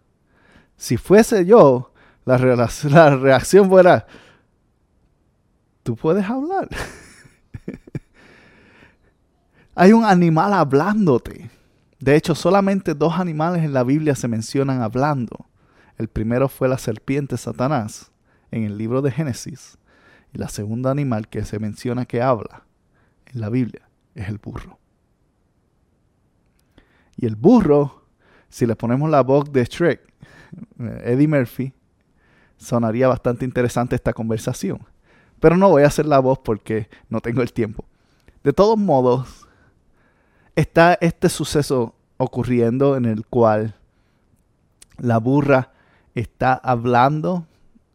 Si 0.76 0.98
fuese 0.98 1.46
yo, 1.46 1.94
la, 2.26 2.40
la 2.90 3.16
reacción 3.16 3.70
fuera, 3.70 4.08
tú 5.84 5.96
puedes 5.96 6.26
hablar. 6.26 6.68
Hay 9.76 9.94
un 9.94 10.04
animal 10.04 10.52
hablándote. 10.52 11.52
De 12.00 12.16
hecho, 12.16 12.34
solamente 12.34 12.96
dos 12.96 13.20
animales 13.20 13.64
en 13.64 13.74
la 13.74 13.84
Biblia 13.84 14.16
se 14.16 14.28
mencionan 14.28 14.82
hablando. 14.82 15.46
El 16.00 16.08
primero 16.08 16.50
fue 16.50 16.70
la 16.70 16.80
serpiente 16.80 17.38
Satanás 17.38 18.12
en 18.50 18.64
el 18.64 18.80
libro 18.80 19.04
de 19.04 19.12
Génesis. 19.12 19.78
Y 20.34 20.40
la 20.40 20.50
segunda 20.50 20.90
animal 20.90 21.28
que 21.28 21.46
se 21.46 21.60
menciona 21.60 22.08
que 22.08 22.24
habla 22.24 22.64
en 23.28 23.42
la 23.42 23.50
Biblia 23.50 23.88
es 24.16 24.28
el 24.28 24.40
burro. 24.40 24.81
Y 27.22 27.28
el 27.28 27.36
burro, 27.36 28.04
si 28.50 28.66
le 28.66 28.76
ponemos 28.76 29.10
la 29.10 29.22
voz 29.22 29.54
de 29.54 29.64
Shrek, 29.64 30.02
eh, 30.80 31.02
Eddie 31.06 31.28
Murphy, 31.28 31.74
sonaría 32.58 33.08
bastante 33.08 33.46
interesante 33.46 33.96
esta 33.96 34.12
conversación. 34.12 34.80
Pero 35.40 35.56
no 35.56 35.70
voy 35.70 35.84
a 35.84 35.88
hacer 35.88 36.08
la 36.08 36.20
voz 36.20 36.40
porque 36.40 36.90
no 37.10 37.22
tengo 37.22 37.44
el 37.44 37.54
tiempo. 37.54 37.86
De 38.44 38.54
todos 38.54 38.78
modos, 38.78 39.48
está 40.56 40.98
este 41.00 41.30
suceso 41.30 41.96
ocurriendo 42.18 42.98
en 42.98 43.06
el 43.06 43.26
cual 43.26 43.76
la 44.98 45.20
burra 45.20 45.74
está 46.16 46.54
hablando 46.54 47.46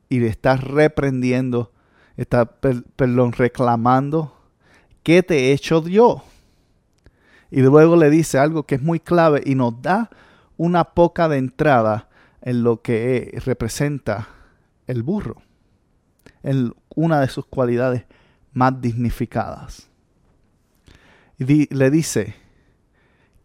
y 0.08 0.20
le 0.20 0.28
está 0.28 0.56
reprendiendo, 0.56 1.72
está, 2.16 2.44
perdón, 2.46 3.32
reclamando, 3.32 4.36
¿qué 5.02 5.24
te 5.24 5.36
he 5.36 5.52
hecho 5.52 5.86
yo? 5.86 6.22
Y 7.50 7.62
luego 7.62 7.96
le 7.96 8.10
dice 8.10 8.38
algo 8.38 8.64
que 8.64 8.76
es 8.76 8.82
muy 8.82 9.00
clave 9.00 9.42
y 9.44 9.54
nos 9.54 9.80
da 9.80 10.10
una 10.56 10.84
poca 10.84 11.28
de 11.28 11.38
entrada 11.38 12.08
en 12.42 12.62
lo 12.62 12.82
que 12.82 13.40
representa 13.44 14.28
el 14.86 15.02
burro, 15.02 15.42
en 16.42 16.74
una 16.94 17.20
de 17.20 17.28
sus 17.28 17.46
cualidades 17.46 18.04
más 18.52 18.80
dignificadas. 18.80 19.88
Y 21.38 21.74
le 21.74 21.90
dice, 21.90 22.34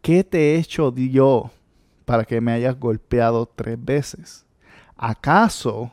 ¿qué 0.02 0.24
te 0.24 0.56
he 0.56 0.58
hecho 0.58 0.94
yo 0.96 1.52
para 2.06 2.24
que 2.24 2.40
me 2.42 2.54
hayas 2.54 2.80
golpeado 2.80 3.46
tres 3.46 3.84
veces? 3.84 4.46
¿Acaso 4.96 5.92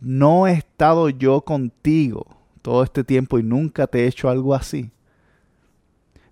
no 0.00 0.46
he 0.46 0.52
estado 0.52 1.10
yo 1.10 1.42
contigo 1.42 2.26
todo 2.62 2.82
este 2.82 3.04
tiempo 3.04 3.38
y 3.38 3.42
nunca 3.42 3.86
te 3.86 4.04
he 4.04 4.06
hecho 4.06 4.28
algo 4.28 4.54
así? 4.54 4.90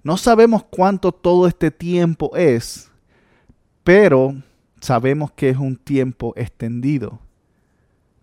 No 0.08 0.16
sabemos 0.16 0.64
cuánto 0.64 1.12
todo 1.12 1.46
este 1.46 1.70
tiempo 1.70 2.34
es, 2.34 2.90
pero 3.84 4.42
sabemos 4.80 5.32
que 5.32 5.50
es 5.50 5.58
un 5.58 5.76
tiempo 5.76 6.32
extendido. 6.34 7.18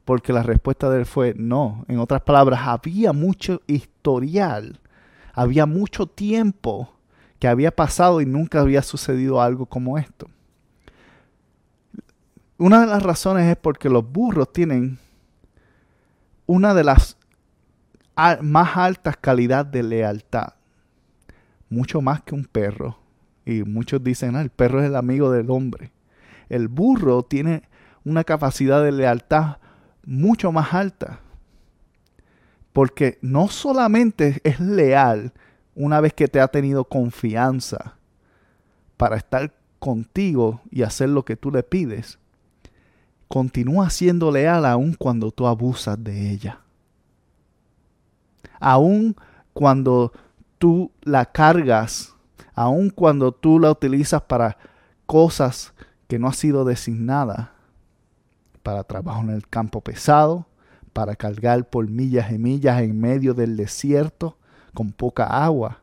Porque 0.03 0.33
la 0.33 0.41
respuesta 0.41 0.89
de 0.89 0.97
él 0.97 1.05
fue 1.05 1.35
no. 1.37 1.85
En 1.87 1.99
otras 1.99 2.23
palabras, 2.23 2.61
había 2.63 3.13
mucho 3.13 3.61
historial, 3.67 4.79
había 5.31 5.67
mucho 5.67 6.07
tiempo 6.07 6.91
que 7.37 7.47
había 7.47 7.69
pasado 7.69 8.19
y 8.19 8.25
nunca 8.25 8.61
había 8.61 8.81
sucedido 8.81 9.39
algo 9.39 9.67
como 9.67 9.99
esto. 9.99 10.27
Una 12.57 12.81
de 12.81 12.87
las 12.87 13.03
razones 13.03 13.47
es 13.47 13.57
porque 13.57 13.91
los 13.91 14.11
burros 14.11 14.51
tienen 14.51 14.97
una 16.47 16.73
de 16.73 16.83
las 16.83 17.15
más 18.41 18.75
altas 18.75 19.17
calidades 19.17 19.71
de 19.71 19.83
lealtad. 19.83 20.55
Mucho 21.69 22.01
más 22.01 22.21
que 22.23 22.35
un 22.35 22.45
perro. 22.45 22.97
Y 23.45 23.63
muchos 23.63 24.03
dicen, 24.03 24.35
ah, 24.35 24.41
el 24.41 24.49
perro 24.49 24.81
es 24.81 24.87
el 24.87 24.95
amigo 24.95 25.31
del 25.31 25.49
hombre. 25.51 25.91
El 26.49 26.67
burro 26.67 27.23
tiene 27.23 27.63
una 28.03 28.23
capacidad 28.23 28.83
de 28.83 28.91
lealtad 28.91 29.57
mucho 30.05 30.51
más 30.51 30.73
alta. 30.73 31.19
Porque 32.73 33.17
no 33.21 33.47
solamente 33.47 34.41
es 34.43 34.59
leal 34.59 35.33
una 35.75 36.01
vez 36.01 36.13
que 36.13 36.27
te 36.27 36.39
ha 36.39 36.47
tenido 36.47 36.85
confianza 36.85 37.97
para 38.97 39.17
estar 39.17 39.53
contigo 39.79 40.61
y 40.71 40.83
hacer 40.83 41.09
lo 41.09 41.23
que 41.25 41.35
tú 41.35 41.51
le 41.51 41.63
pides, 41.63 42.17
continúa 43.27 43.89
siendo 43.89 44.31
leal 44.31 44.65
aun 44.65 44.93
cuando 44.93 45.31
tú 45.31 45.47
abusas 45.47 46.01
de 46.03 46.31
ella. 46.31 46.61
Aun 48.59 49.15
cuando 49.53 50.13
tú 50.57 50.91
la 51.01 51.25
cargas, 51.25 52.15
aun 52.53 52.89
cuando 52.89 53.31
tú 53.31 53.59
la 53.59 53.71
utilizas 53.71 54.21
para 54.21 54.57
cosas 55.05 55.73
que 56.07 56.19
no 56.19 56.27
ha 56.27 56.33
sido 56.33 56.65
designada, 56.65 57.53
para 58.63 58.83
trabajo 58.83 59.21
en 59.21 59.29
el 59.29 59.47
campo 59.47 59.81
pesado, 59.81 60.47
para 60.93 61.15
cargar 61.15 61.69
por 61.69 61.89
millas 61.89 62.31
y 62.31 62.37
millas 62.37 62.81
en 62.81 62.99
medio 62.99 63.33
del 63.33 63.57
desierto, 63.57 64.37
con 64.73 64.91
poca 64.91 65.25
agua. 65.25 65.81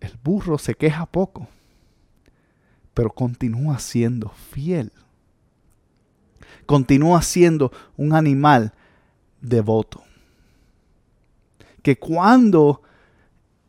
El 0.00 0.18
burro 0.22 0.58
se 0.58 0.74
queja 0.74 1.06
poco. 1.06 1.48
pero 2.92 3.10
continúa 3.10 3.78
siendo 3.78 4.28
fiel. 4.30 4.92
Continúa 6.66 7.22
siendo 7.22 7.72
un 7.96 8.14
animal 8.14 8.74
devoto. 9.40 10.02
Que 11.82 11.98
cuando 11.98 12.82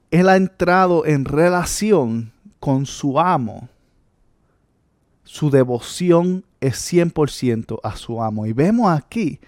él 0.09 0.29
ha 0.29 0.35
entrado 0.35 1.05
en 1.05 1.25
relación 1.25 2.33
con 2.59 2.85
su 2.85 3.19
amo, 3.19 3.69
su 5.23 5.49
devoción 5.49 6.43
es 6.59 6.75
100% 6.93 7.79
a 7.83 7.95
su 7.95 8.21
amo. 8.21 8.45
Y 8.45 8.53
vemos 8.53 8.91
aquí 8.91 9.39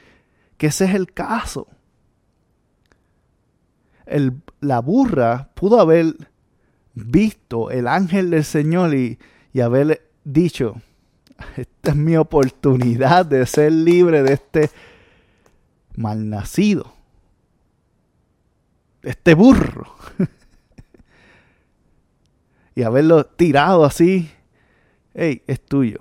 que 0.57 0.67
ese 0.67 0.85
es 0.85 0.95
el 0.95 1.11
caso. 1.11 1.67
El, 4.05 4.41
la 4.59 4.79
burra 4.79 5.49
pudo 5.53 5.79
haber 5.79 6.15
visto 6.93 7.71
el 7.71 7.87
ángel 7.87 8.29
del 8.29 8.43
Señor 8.43 8.93
y, 8.93 9.19
y 9.51 9.61
haber 9.61 10.09
dicho, 10.23 10.81
esta 11.57 11.91
es 11.91 11.95
mi 11.95 12.15
oportunidad 12.15 13.25
de 13.25 13.45
ser 13.45 13.71
libre 13.71 14.23
de 14.23 14.33
este 14.33 14.69
malnacido, 15.95 16.93
este 19.03 19.33
burro. 19.35 19.95
y 22.75 22.83
haberlo 22.83 23.25
tirado 23.25 23.85
así, 23.85 24.31
hey, 25.13 25.43
es 25.47 25.63
tuyo. 25.63 25.99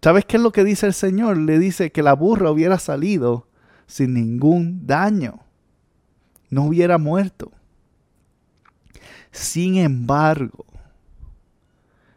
¿Sabes 0.00 0.24
qué 0.24 0.36
es 0.36 0.42
lo 0.42 0.52
que 0.52 0.64
dice 0.64 0.86
el 0.86 0.94
Señor? 0.94 1.36
Le 1.36 1.58
dice 1.58 1.92
que 1.92 2.02
la 2.02 2.14
burra 2.14 2.50
hubiera 2.50 2.78
salido 2.78 3.46
sin 3.86 4.14
ningún 4.14 4.86
daño. 4.86 5.40
No 6.50 6.64
hubiera 6.64 6.98
muerto. 6.98 7.52
Sin 9.30 9.76
embargo, 9.76 10.66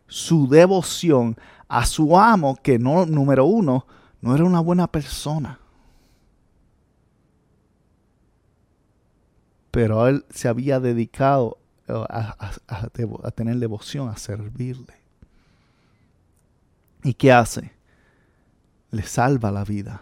su 0.08 0.48
devoción 0.48 1.38
a 1.68 1.86
su 1.86 2.18
amo, 2.18 2.58
que 2.62 2.80
no, 2.80 3.06
número 3.06 3.46
uno, 3.46 3.86
no 4.22 4.36
era 4.36 4.44
una 4.44 4.60
buena 4.60 4.88
persona. 4.88 5.60
Pero 9.76 10.08
él 10.08 10.24
se 10.30 10.48
había 10.48 10.80
dedicado 10.80 11.58
a, 11.90 12.50
tener 13.36 13.58
devoción, 13.58 14.08
a 14.08 14.16
servirle. 14.16 14.94
¿Y 17.04 17.14
qué 17.14 17.34
hace? 17.34 17.74
Le 18.92 19.04
salva 19.04 19.52
la 19.52 19.66
vida. 19.66 20.02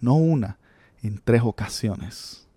No 0.00 0.16
una, 0.16 0.58
en 1.04 1.20
tres 1.22 1.42
ocasiones. 1.44 2.48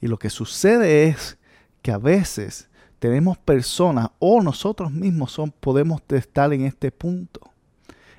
Y 0.00 0.06
lo 0.06 0.16
que 0.16 0.30
sucede 0.30 1.08
es 1.08 1.38
que 1.82 1.90
a 1.90 1.98
veces 1.98 2.68
tenemos 3.00 3.38
personas 3.38 4.10
o 4.20 4.40
nosotros 4.42 4.92
mismos 4.92 5.32
son, 5.32 5.50
podemos 5.50 6.02
estar 6.08 6.52
en 6.52 6.66
este 6.66 6.92
punto 6.92 7.50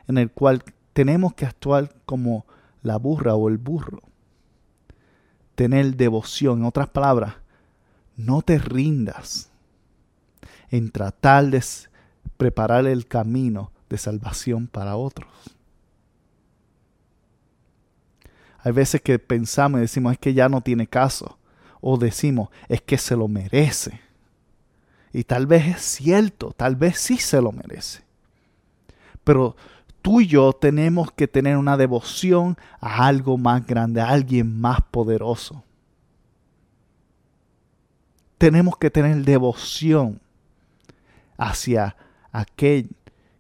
en 0.10 0.18
el 0.18 0.30
cual 0.30 0.62
tenemos 0.92 1.36
que 1.36 1.46
actuar 1.46 1.96
como 2.06 2.46
la 2.82 2.98
burra 2.98 3.34
o 3.34 3.48
el 3.48 3.58
burro. 3.58 4.02
Tener 5.56 5.96
devoción, 5.96 6.60
en 6.60 6.66
otras 6.66 6.90
palabras, 6.90 7.36
no 8.16 8.42
te 8.42 8.58
rindas 8.58 9.50
en 10.70 10.92
tratar 10.92 11.46
de 11.46 11.64
preparar 12.38 12.88
el 12.88 13.08
camino 13.08 13.72
de 13.90 13.98
salvación 13.98 14.68
para 14.68 14.96
otros. 14.96 15.30
Hay 18.64 18.72
veces 18.72 19.02
que 19.02 19.20
pensamos 19.20 19.78
y 19.78 19.82
decimos 19.82 20.14
es 20.14 20.20
que 20.20 20.34
ya 20.34 20.50
no 20.50 20.62
tiene 20.62 20.88
caso. 20.88 21.38
O 21.82 21.98
decimos 21.98 22.50
es 22.70 22.82
que 22.82 22.98
se 22.98 23.16
lo 23.16 23.28
merece. 23.28 24.00
Y 25.12 25.26
tal 25.26 25.46
vez 25.46 25.68
es 25.68 25.82
cierto, 25.82 26.54
tal 26.58 26.76
vez 26.76 26.98
sí 26.98 27.18
se 27.18 27.42
lo 27.42 27.52
merece. 27.52 28.04
Pero 29.24 29.56
tú 30.04 30.22
y 30.22 30.28
yo 30.28 30.54
tenemos 30.54 31.12
que 31.12 31.28
tener 31.28 31.58
una 31.58 31.78
devoción 31.78 32.58
a 32.80 33.08
algo 33.08 33.40
más 33.40 33.66
grande, 33.66 34.02
a 34.02 34.10
alguien 34.10 34.62
más 34.62 34.82
poderoso 34.92 35.64
tenemos 38.44 38.76
que 38.76 38.92
tener 38.92 39.24
devoción 39.24 40.20
hacia 41.38 41.96
aquel 42.34 42.90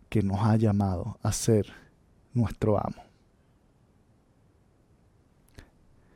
que 0.08 0.23
nos 0.23 0.39
ha 0.39 0.56
llamado 0.56 1.17
a 1.21 1.34
ser 1.34 1.65
nuestro 2.34 2.78
amo. 2.78 3.04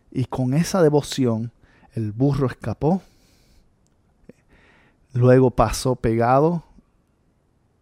Y 0.09 0.23
con 0.23 0.53
esa 0.53 0.81
devoción 0.81 1.51
el 1.95 2.13
burro 2.13 2.47
escapó, 2.47 3.01
luego 5.11 5.51
pasó 5.51 5.97
pegado, 5.97 6.63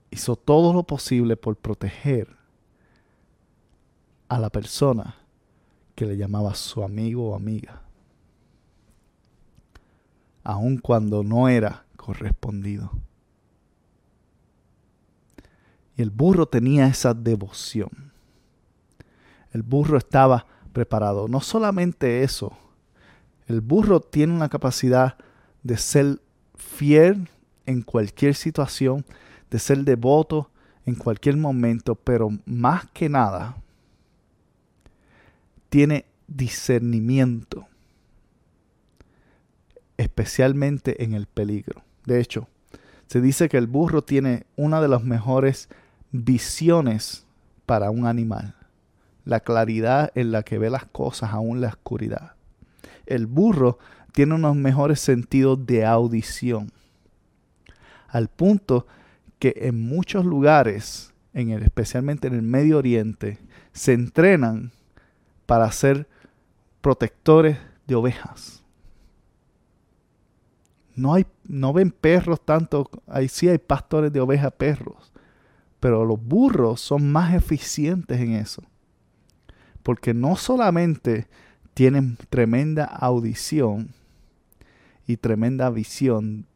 hizo 0.10 0.36
todo 0.36 0.74
lo 0.74 0.82
posible 0.82 1.38
por 1.38 1.56
proteger 1.56 2.36
a 4.36 4.40
la 4.40 4.50
persona 4.50 5.16
que 5.96 6.06
le 6.06 6.18
llamaba 6.18 6.56
su 6.56 6.84
amigo 6.84 7.32
o 7.32 7.36
amiga 7.36 7.86
aun 10.46 10.78
cuando 10.78 11.24
no 11.24 11.50
era 11.50 11.86
correspondido. 11.98 12.92
Y 15.98 16.04
el 16.04 16.12
burro 16.12 16.46
tenía 16.46 16.86
esa 16.86 17.14
devoción. 17.14 18.14
El 19.52 19.64
burro 19.64 19.98
estaba 19.98 20.46
preparado. 20.72 21.28
No 21.28 21.42
solamente 21.42 22.24
eso, 22.24 22.56
el 23.48 23.62
burro 23.62 24.00
tiene 24.00 24.34
una 24.34 24.50
capacidad 24.50 25.18
de 25.64 25.78
ser 25.78 26.22
fiel 26.56 27.28
en 27.66 27.82
cualquier 27.82 28.36
situación, 28.36 29.04
de 29.50 29.58
ser 29.58 29.84
devoto 29.84 30.52
en 30.86 30.94
cualquier 30.94 31.38
momento, 31.38 31.96
pero 31.96 32.30
más 32.46 32.86
que 32.92 33.10
nada, 33.10 33.58
tiene 35.76 36.06
discernimiento 36.30 37.68
especialmente 39.98 41.04
en 41.04 41.14
el 41.14 41.26
peligro. 41.26 41.84
De 42.06 42.22
hecho, 42.22 42.48
se 43.08 43.20
dice 43.20 43.50
que 43.50 43.58
el 43.58 43.68
burro 43.68 44.02
tiene 44.02 44.46
una 44.56 44.80
de 44.80 44.88
las 44.88 45.04
mejores 45.04 45.68
visiones 46.14 47.26
para 47.66 47.92
un 47.92 48.06
animal, 48.06 48.56
la 49.26 49.42
claridad 49.42 50.14
en 50.16 50.32
la 50.32 50.44
que 50.44 50.60
ve 50.60 50.70
las 50.70 50.86
cosas 50.86 51.32
aún 51.32 51.60
la 51.60 51.68
oscuridad. 51.68 52.36
El 53.06 53.28
burro 53.28 53.78
tiene 54.14 54.36
unos 54.36 54.56
mejores 54.56 55.02
sentidos 55.02 55.66
de 55.66 55.84
audición, 55.84 56.72
al 58.08 58.30
punto 58.30 58.88
que 59.40 59.54
en 59.58 59.86
muchos 59.86 60.24
lugares, 60.24 61.14
en 61.34 61.50
el, 61.50 61.64
especialmente 61.64 62.30
en 62.30 62.36
el 62.36 62.44
Medio 62.44 62.78
Oriente, 62.78 63.40
se 63.74 63.92
entrenan 63.92 64.72
para 65.46 65.72
ser 65.72 66.08
protectores 66.82 67.58
de 67.88 67.96
ovejas 67.96 68.66
no, 70.96 71.14
hay, 71.14 71.26
no 71.44 71.74
ven 71.74 71.92
perros 71.92 72.44
tanto, 72.44 72.90
ahí 73.08 73.28
sí 73.28 73.50
hay 73.50 73.58
pastores 73.58 74.12
de 74.12 74.22
ovejas 74.22 74.54
perros, 74.54 75.12
pero 75.80 76.06
los 76.06 76.22
burros 76.22 76.82
son 76.82 77.12
más 77.12 77.34
eficientes 77.34 78.20
en 78.20 78.34
eso. 78.34 78.64
Porque 79.84 80.14
no 80.14 80.36
solamente 80.36 81.28
tienen 81.74 82.18
tremenda 82.30 82.86
audición 82.86 83.90
y 85.06 85.18
tremenda 85.18 85.70
visión 85.70 86.48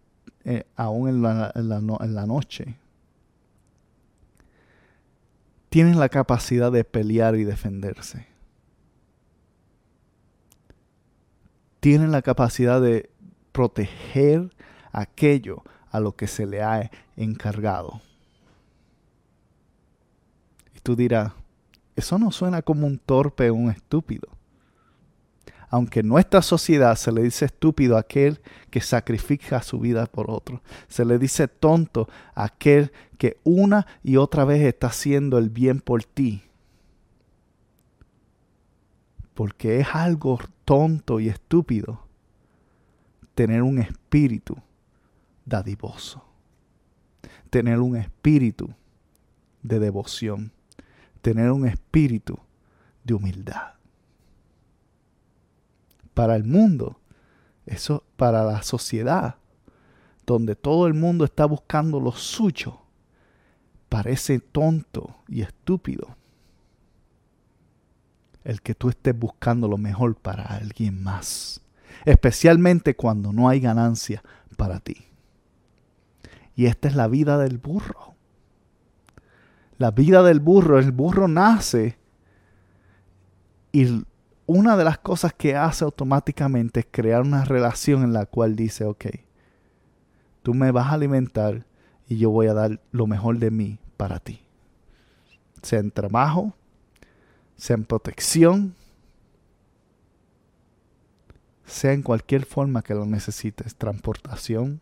eh, 0.45 0.63
aún 0.75 1.09
en 1.09 1.21
la, 1.21 1.51
en 1.53 2.15
la 2.15 2.25
noche, 2.25 2.75
tienen 5.69 5.99
la 5.99 6.09
capacidad 6.09 6.71
de 6.71 6.83
pelear 6.83 7.35
y 7.35 7.43
defenderse. 7.43 8.28
Tienen 11.79 12.11
la 12.11 12.21
capacidad 12.21 12.81
de 12.81 13.09
proteger 13.51 14.49
aquello 14.91 15.63
a 15.91 15.99
lo 15.99 16.15
que 16.15 16.27
se 16.27 16.45
le 16.45 16.61
ha 16.61 16.89
encargado. 17.15 18.01
Y 20.75 20.79
tú 20.81 20.95
dirás, 20.95 21.33
eso 21.95 22.17
no 22.17 22.31
suena 22.31 22.61
como 22.61 22.87
un 22.87 22.97
torpe 22.97 23.49
o 23.49 23.55
un 23.55 23.69
estúpido. 23.69 24.29
Aunque 25.69 25.99
en 25.99 26.07
nuestra 26.07 26.41
sociedad 26.41 26.95
se 26.95 27.11
le 27.11 27.21
dice 27.21 27.45
estúpido 27.45 27.95
a 27.95 27.99
aquel 27.99 28.39
que 28.71 28.81
sacrifica 28.81 29.61
su 29.61 29.79
vida 29.79 30.07
por 30.07 30.31
otro. 30.31 30.61
Se 30.87 31.05
le 31.05 31.19
dice 31.19 31.47
tonto 31.47 32.09
a 32.33 32.45
aquel 32.45 32.91
que 33.17 33.37
una 33.43 33.85
y 34.01 34.17
otra 34.17 34.45
vez 34.45 34.63
está 34.63 34.87
haciendo 34.87 35.37
el 35.37 35.49
bien 35.49 35.79
por 35.79 36.03
ti. 36.03 36.48
Porque 39.39 39.79
es 39.79 39.87
algo 39.95 40.37
tonto 40.65 41.21
y 41.21 41.29
estúpido 41.29 42.05
tener 43.35 43.63
un 43.63 43.79
espíritu 43.79 44.57
dadivoso, 45.45 46.25
tener 47.49 47.79
un 47.79 47.95
espíritu 47.95 48.73
de 49.63 49.79
devoción, 49.79 50.51
tener 51.21 51.51
un 51.51 51.65
espíritu 51.65 52.37
de 53.05 53.13
humildad. 53.13 53.75
Para 56.13 56.35
el 56.35 56.43
mundo, 56.43 56.99
eso 57.65 58.03
para 58.17 58.43
la 58.43 58.61
sociedad, 58.61 59.35
donde 60.25 60.57
todo 60.57 60.85
el 60.85 60.95
mundo 60.95 61.23
está 61.23 61.45
buscando 61.45 62.01
lo 62.01 62.11
suyo, 62.11 62.81
parece 63.87 64.41
tonto 64.41 65.15
y 65.29 65.43
estúpido 65.43 66.18
el 68.43 68.61
que 68.61 68.75
tú 68.75 68.89
estés 68.89 69.17
buscando 69.17 69.67
lo 69.67 69.77
mejor 69.77 70.15
para 70.15 70.43
alguien 70.43 71.01
más, 71.03 71.61
especialmente 72.05 72.95
cuando 72.95 73.33
no 73.33 73.49
hay 73.49 73.59
ganancia 73.59 74.23
para 74.57 74.79
ti. 74.79 75.07
Y 76.55 76.65
esta 76.65 76.87
es 76.87 76.95
la 76.95 77.07
vida 77.07 77.37
del 77.37 77.57
burro. 77.57 78.15
La 79.77 79.91
vida 79.91 80.23
del 80.23 80.41
burro, 80.41 80.77
el 80.77 80.91
burro 80.91 81.27
nace 81.27 81.97
y 83.71 84.03
una 84.45 84.75
de 84.75 84.83
las 84.83 84.97
cosas 84.97 85.33
que 85.33 85.55
hace 85.55 85.85
automáticamente 85.85 86.81
es 86.81 86.87
crear 86.89 87.21
una 87.21 87.45
relación 87.45 88.03
en 88.03 88.13
la 88.13 88.25
cual 88.25 88.55
dice, 88.55 88.83
ok, 88.83 89.05
tú 90.41 90.53
me 90.53 90.71
vas 90.71 90.87
a 90.87 90.95
alimentar 90.95 91.65
y 92.07 92.17
yo 92.17 92.31
voy 92.31 92.47
a 92.47 92.53
dar 92.53 92.81
lo 92.91 93.07
mejor 93.07 93.37
de 93.37 93.51
mí 93.51 93.79
para 93.95 94.19
ti. 94.19 94.41
Sea 95.61 95.79
en 95.79 95.91
trabajo, 95.91 96.55
sea 97.59 97.75
en 97.75 97.83
protección, 97.83 98.73
sea 101.65 101.91
en 101.91 102.01
cualquier 102.01 102.45
forma 102.45 102.81
que 102.81 102.95
lo 102.95 103.05
necesites, 103.05 103.75
transportación. 103.75 104.79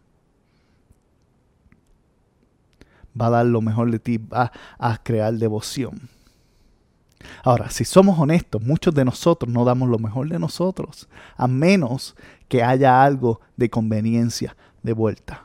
Va 3.19 3.27
a 3.27 3.31
dar 3.31 3.45
lo 3.47 3.61
mejor 3.61 3.89
de 3.89 3.99
ti, 3.99 4.17
va 4.17 4.51
a 4.77 5.03
crear 5.03 5.33
devoción. 5.33 6.07
Ahora, 7.43 7.71
si 7.71 7.83
somos 7.83 8.19
honestos, 8.19 8.61
muchos 8.61 8.93
de 8.93 9.03
nosotros 9.03 9.51
no 9.51 9.65
damos 9.65 9.89
lo 9.89 9.97
mejor 9.97 10.29
de 10.29 10.37
nosotros, 10.37 11.09
a 11.35 11.47
menos 11.47 12.15
que 12.47 12.61
haya 12.63 13.03
algo 13.03 13.41
de 13.55 13.71
conveniencia 13.71 14.55
de 14.83 14.93
vuelta. 14.93 15.43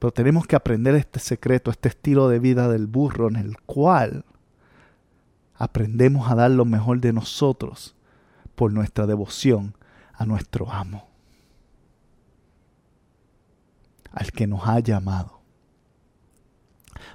Pero 0.00 0.12
tenemos 0.12 0.46
que 0.48 0.56
aprender 0.56 0.96
este 0.96 1.20
secreto, 1.20 1.70
este 1.70 1.90
estilo 1.90 2.28
de 2.28 2.40
vida 2.40 2.68
del 2.68 2.88
burro 2.88 3.28
en 3.28 3.36
el 3.36 3.60
cual 3.60 4.24
aprendemos 5.60 6.30
a 6.30 6.34
dar 6.34 6.50
lo 6.50 6.64
mejor 6.64 7.00
de 7.00 7.12
nosotros 7.12 7.94
por 8.54 8.72
nuestra 8.72 9.06
devoción 9.06 9.76
a 10.14 10.24
nuestro 10.24 10.72
amo, 10.72 11.06
al 14.10 14.32
que 14.32 14.46
nos 14.46 14.66
ha 14.66 14.80
llamado. 14.80 15.42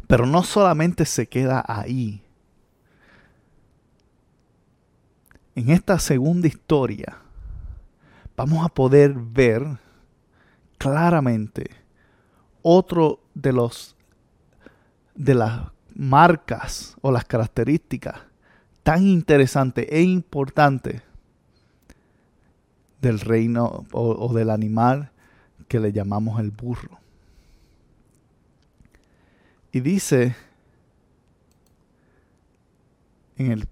Pero 0.07 0.27
no 0.27 0.43
solamente 0.43 1.05
se 1.05 1.27
queda 1.27 1.65
ahí. 1.67 2.21
En 5.55 5.71
esta 5.71 5.97
segunda 5.97 6.47
historia 6.47 7.17
vamos 8.37 8.63
a 8.63 8.69
poder 8.69 9.13
ver 9.15 9.79
claramente 10.77 11.71
otro 12.61 13.21
de 13.33 13.53
los 13.53 13.95
de 15.15 15.33
las 15.33 15.71
marcas 15.95 16.95
o 17.01 17.11
las 17.11 17.25
características 17.25 18.19
tan 18.85 19.07
interesante 19.07 19.97
e 19.97 20.03
importante 20.03 21.01
del 23.01 23.19
reino 23.19 23.83
o, 23.91 24.31
del 24.31 24.51
animal 24.51 25.09
que 25.67 25.79
le 25.79 25.91
llamamos 25.91 26.39
el 26.39 26.51
burro. 26.51 26.99
Y 29.71 29.79
dice 29.79 30.35
en 33.37 33.53
el, 33.53 33.67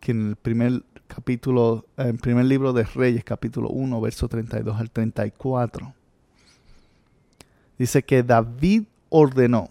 que 0.00 0.12
en 0.12 0.28
el 0.28 0.36
primer 0.36 0.82
capítulo, 1.06 1.86
en 1.96 2.18
primer 2.18 2.44
libro 2.44 2.74
de 2.74 2.84
Reyes, 2.84 3.24
capítulo 3.24 3.70
1, 3.70 4.02
verso 4.02 4.28
32 4.28 4.78
al 4.78 4.90
34, 4.90 5.94
dice 7.78 8.02
que 8.02 8.22
David 8.22 8.82
ordenó, 9.08 9.70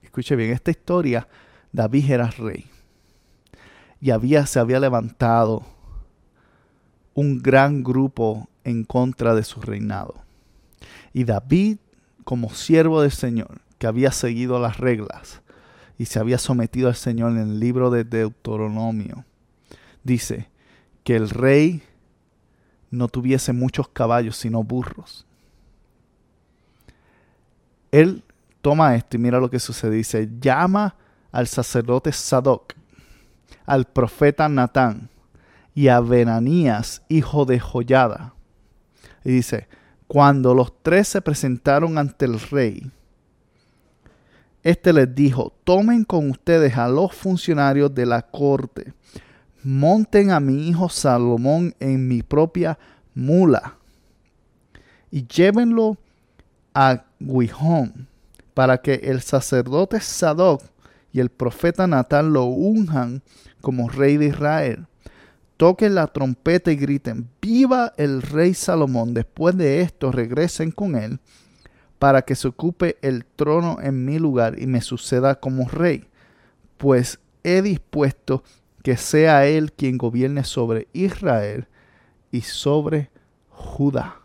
escuche 0.00 0.34
bien, 0.34 0.52
esta 0.52 0.70
historia, 0.70 1.28
David 1.72 2.10
era 2.10 2.30
rey 2.30 2.70
y 4.04 4.10
había, 4.10 4.44
se 4.44 4.58
había 4.58 4.80
levantado 4.80 5.64
un 7.14 7.40
gran 7.40 7.82
grupo 7.82 8.50
en 8.62 8.84
contra 8.84 9.34
de 9.34 9.42
su 9.44 9.62
reinado. 9.62 10.16
Y 11.14 11.24
David, 11.24 11.78
como 12.22 12.50
siervo 12.50 13.00
del 13.00 13.12
Señor, 13.12 13.62
que 13.78 13.86
había 13.86 14.12
seguido 14.12 14.60
las 14.60 14.76
reglas 14.76 15.40
y 15.96 16.04
se 16.04 16.18
había 16.18 16.36
sometido 16.36 16.88
al 16.88 16.96
Señor 16.96 17.32
en 17.32 17.38
el 17.38 17.60
libro 17.60 17.88
de 17.88 18.04
Deuteronomio, 18.04 19.24
dice 20.02 20.50
que 21.02 21.16
el 21.16 21.30
rey 21.30 21.82
no 22.90 23.08
tuviese 23.08 23.54
muchos 23.54 23.88
caballos, 23.88 24.36
sino 24.36 24.62
burros. 24.62 25.26
Él 27.90 28.22
toma 28.60 28.96
esto 28.96 29.16
y 29.16 29.20
mira 29.20 29.40
lo 29.40 29.48
que 29.48 29.60
sucede. 29.60 30.28
Llama 30.42 30.94
al 31.32 31.46
sacerdote 31.46 32.12
Sadoc 32.12 32.74
al 33.66 33.84
profeta 33.84 34.48
Natán 34.48 35.08
y 35.74 35.88
a 35.88 36.00
Benanías, 36.00 37.02
hijo 37.08 37.44
de 37.44 37.58
Joyada. 37.60 38.34
Y 39.24 39.32
dice, 39.32 39.68
cuando 40.06 40.54
los 40.54 40.72
tres 40.82 41.08
se 41.08 41.20
presentaron 41.20 41.98
ante 41.98 42.24
el 42.26 42.40
rey, 42.40 42.90
este 44.62 44.92
les 44.92 45.14
dijo, 45.14 45.52
tomen 45.64 46.04
con 46.04 46.30
ustedes 46.30 46.76
a 46.76 46.88
los 46.88 47.14
funcionarios 47.14 47.94
de 47.94 48.06
la 48.06 48.22
corte, 48.22 48.94
monten 49.62 50.30
a 50.30 50.40
mi 50.40 50.68
hijo 50.68 50.88
Salomón 50.88 51.74
en 51.80 52.06
mi 52.08 52.22
propia 52.22 52.78
mula 53.14 53.76
y 55.10 55.26
llévenlo 55.28 55.96
a 56.74 57.04
Guijón 57.20 58.08
para 58.52 58.78
que 58.78 58.94
el 58.94 59.22
sacerdote 59.22 60.00
Sadoc 60.00 60.62
y 61.14 61.20
el 61.20 61.30
profeta 61.30 61.86
Natán 61.86 62.32
lo 62.32 62.46
unjan 62.46 63.22
como 63.60 63.88
rey 63.88 64.16
de 64.16 64.26
Israel. 64.26 64.88
Toquen 65.56 65.94
la 65.94 66.08
trompeta 66.08 66.72
y 66.72 66.76
griten, 66.76 67.30
viva 67.40 67.92
el 67.96 68.20
rey 68.20 68.52
Salomón. 68.52 69.14
Después 69.14 69.56
de 69.56 69.80
esto 69.80 70.10
regresen 70.10 70.72
con 70.72 70.96
él 70.96 71.20
para 72.00 72.22
que 72.22 72.34
se 72.34 72.48
ocupe 72.48 72.96
el 73.00 73.24
trono 73.24 73.78
en 73.80 74.04
mi 74.04 74.18
lugar 74.18 74.58
y 74.58 74.66
me 74.66 74.80
suceda 74.80 75.36
como 75.36 75.68
rey, 75.68 76.08
pues 76.78 77.20
he 77.44 77.62
dispuesto 77.62 78.42
que 78.82 78.96
sea 78.96 79.46
él 79.46 79.70
quien 79.70 79.98
gobierne 79.98 80.42
sobre 80.42 80.88
Israel 80.92 81.68
y 82.32 82.40
sobre 82.40 83.10
Judá. 83.50 84.16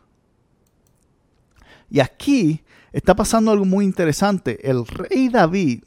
Y 1.91 1.99
aquí 1.99 2.63
está 2.91 3.15
pasando 3.15 3.51
algo 3.51 3.65
muy 3.65 3.85
interesante. 3.85 4.67
El 4.67 4.87
rey 4.87 5.29
David 5.29 5.83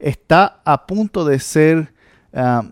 está 0.00 0.60
a 0.64 0.86
punto 0.86 1.24
de 1.24 1.38
ser 1.38 1.92
ah, 2.34 2.64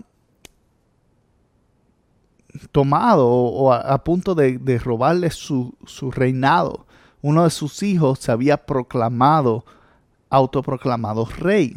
tomado 2.73 3.29
o 3.29 3.73
a, 3.73 4.03
punto 4.03 4.35
de, 4.35 4.79
robarle 4.79 5.31
su, 5.31 5.75
su, 5.87 6.11
reinado. 6.11 6.87
Uno 7.21 7.45
de 7.45 7.51
sus 7.51 7.83
hijos 7.83 8.19
se 8.19 8.33
había 8.33 8.67
proclamado, 8.67 9.65
autoproclamado 10.31 11.27
rey. 11.27 11.77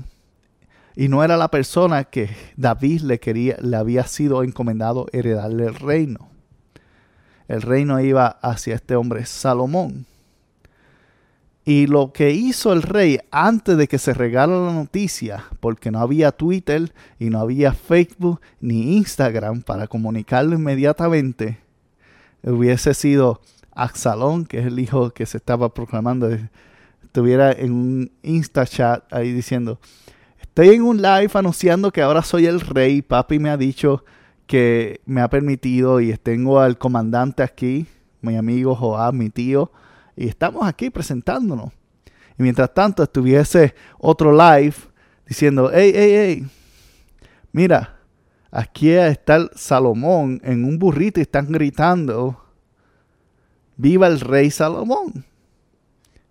Y 0.96 1.08
no 1.08 1.24
era 1.24 1.38
la 1.38 1.50
persona 1.50 2.04
que 2.04 2.30
David 2.58 3.02
le 3.02 3.20
quería, 3.20 3.58
le 3.62 3.78
había 3.78 4.06
sido 4.06 4.44
encomendado 4.44 5.08
heredarle 5.12 5.66
el 5.66 5.76
reino. 5.76 6.30
El 7.48 7.62
reino 7.62 8.00
iba 8.00 8.28
hacia 8.28 8.76
este 8.76 8.96
hombre 8.96 9.26
Salomón. 9.26 10.06
Y 11.64 11.86
lo 11.86 12.12
que 12.12 12.32
hizo 12.32 12.74
el 12.74 12.82
rey 12.82 13.20
antes 13.30 13.78
de 13.78 13.88
que 13.88 14.00
se 14.00 14.14
regara 14.14 14.60
la 14.60 14.74
noticia, 14.74 15.46
porque 15.60 15.92
no 15.92 16.00
había 16.00 16.32
Twitter 16.32 16.92
y 17.20 17.30
no 17.30 17.40
había 17.40 17.74
Facebook 17.74 18.42
ni 18.60 18.98
Instagram 18.98 19.62
para 19.62 19.88
comunicarlo 19.88 20.56
inmediatamente, 20.56 21.60
hubiese 22.44 22.96
sido 22.96 23.42
Axalón, 23.74 24.46
que 24.46 24.60
es 24.60 24.66
el 24.66 24.80
hijo 24.80 25.12
que 25.12 25.26
se 25.26 25.38
estaba 25.38 25.74
proclamando, 25.74 26.30
estuviera 27.04 27.52
en 27.52 27.72
un 27.74 28.12
Insta 28.24 28.66
chat 28.66 29.04
ahí 29.14 29.32
diciendo, 29.32 29.80
estoy 30.42 30.70
en 30.70 30.82
un 30.82 31.02
live 31.02 31.32
anunciando 31.34 31.92
que 31.92 32.02
ahora 32.02 32.24
soy 32.24 32.48
el 32.48 32.60
rey, 32.60 33.02
papi 33.02 33.38
me 33.38 33.50
ha 33.50 33.58
dicho 33.58 34.04
que 34.48 35.00
me 35.06 35.22
ha 35.22 35.30
permitido 35.30 36.02
y 36.02 36.16
tengo 36.18 36.60
al 36.60 36.78
comandante 36.78 37.44
aquí, 37.44 37.86
mi 38.22 38.36
amigo 38.36 38.76
Joab, 38.76 39.14
mi 39.14 39.30
tío, 39.30 39.72
y 40.16 40.28
estamos 40.28 40.68
aquí 40.68 40.90
presentándonos. 40.90 41.72
Y 42.38 42.44
mientras 42.44 42.74
tanto 42.74 43.04
estuviese 43.04 43.76
otro 44.00 44.32
live 44.32 44.76
diciendo, 45.28 45.70
hey, 45.74 45.92
hey, 45.94 46.14
hey, 46.16 46.48
mira, 47.52 47.98
aquí 48.52 48.92
está 48.92 49.50
Salomón 49.56 50.42
en 50.44 50.66
un 50.66 50.80
burrito 50.80 51.20
y 51.20 51.24
están 51.24 51.52
gritando, 51.52 52.42
viva 53.78 54.08
el 54.08 54.20
rey 54.20 54.50
Salomón. 54.52 55.26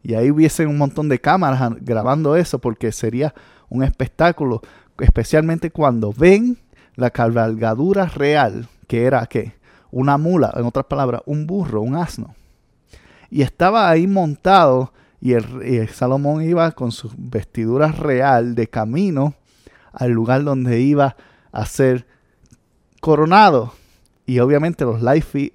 Y 0.03 0.15
ahí 0.15 0.31
hubiese 0.31 0.67
un 0.67 0.79
montón 0.79 1.09
de 1.09 1.21
cámaras 1.21 1.73
grabando 1.81 2.35
eso 2.37 2.59
porque 2.59 2.91
sería 2.93 3.35
un 3.69 3.83
espectáculo, 3.83 4.63
especialmente 4.99 5.71
cuando 5.71 6.13
ven 6.13 6.59
la 6.97 7.11
cabalgadura 7.11 8.07
real, 8.07 8.69
que 8.87 9.05
era 9.05 9.27
qué? 9.27 9.55
Una 9.91 10.17
mula, 10.17 10.53
en 10.57 10.65
otras 10.65 10.87
palabras, 10.87 11.23
un 11.27 11.47
burro, 11.47 11.83
un 11.83 11.97
asno 11.97 12.35
y 13.31 13.43
estaba 13.43 13.89
ahí 13.89 14.07
montado 14.07 14.93
y 15.21 15.35
el, 15.35 15.89
Salomón 15.91 16.43
iba 16.43 16.71
con 16.73 16.93
sus 16.93 17.13
vestiduras 17.17 17.99
real 17.99 18.55
de 18.55 18.69
camino 18.69 19.35
al 19.93 20.11
lugar 20.13 20.45
donde 20.45 20.81
iba 20.81 21.17
a 21.53 21.67
ser 21.67 22.07
coronado. 23.01 23.75
Y 24.25 24.39
obviamente 24.39 24.85
los 24.85 25.03
live 25.03 25.53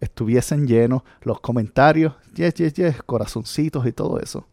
estuviesen 0.00 0.66
llenos, 0.66 1.02
los 1.22 1.40
comentarios, 1.40 2.14
yes, 2.34 2.54
yes, 2.54 2.74
yes, 2.74 3.02
corazoncitos 3.02 3.86
y 3.86 3.92
todo 3.92 4.20
eso. 4.20 4.46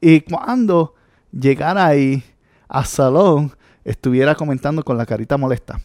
Y 0.00 0.22
cuando 0.22 0.94
llegara 1.30 1.86
ahí 1.86 2.24
a 2.68 2.84
Salón, 2.84 3.52
estuviera 3.84 4.34
comentando 4.34 4.82
con 4.82 4.96
la 4.96 5.04
carita 5.04 5.36
molesta 5.36 5.80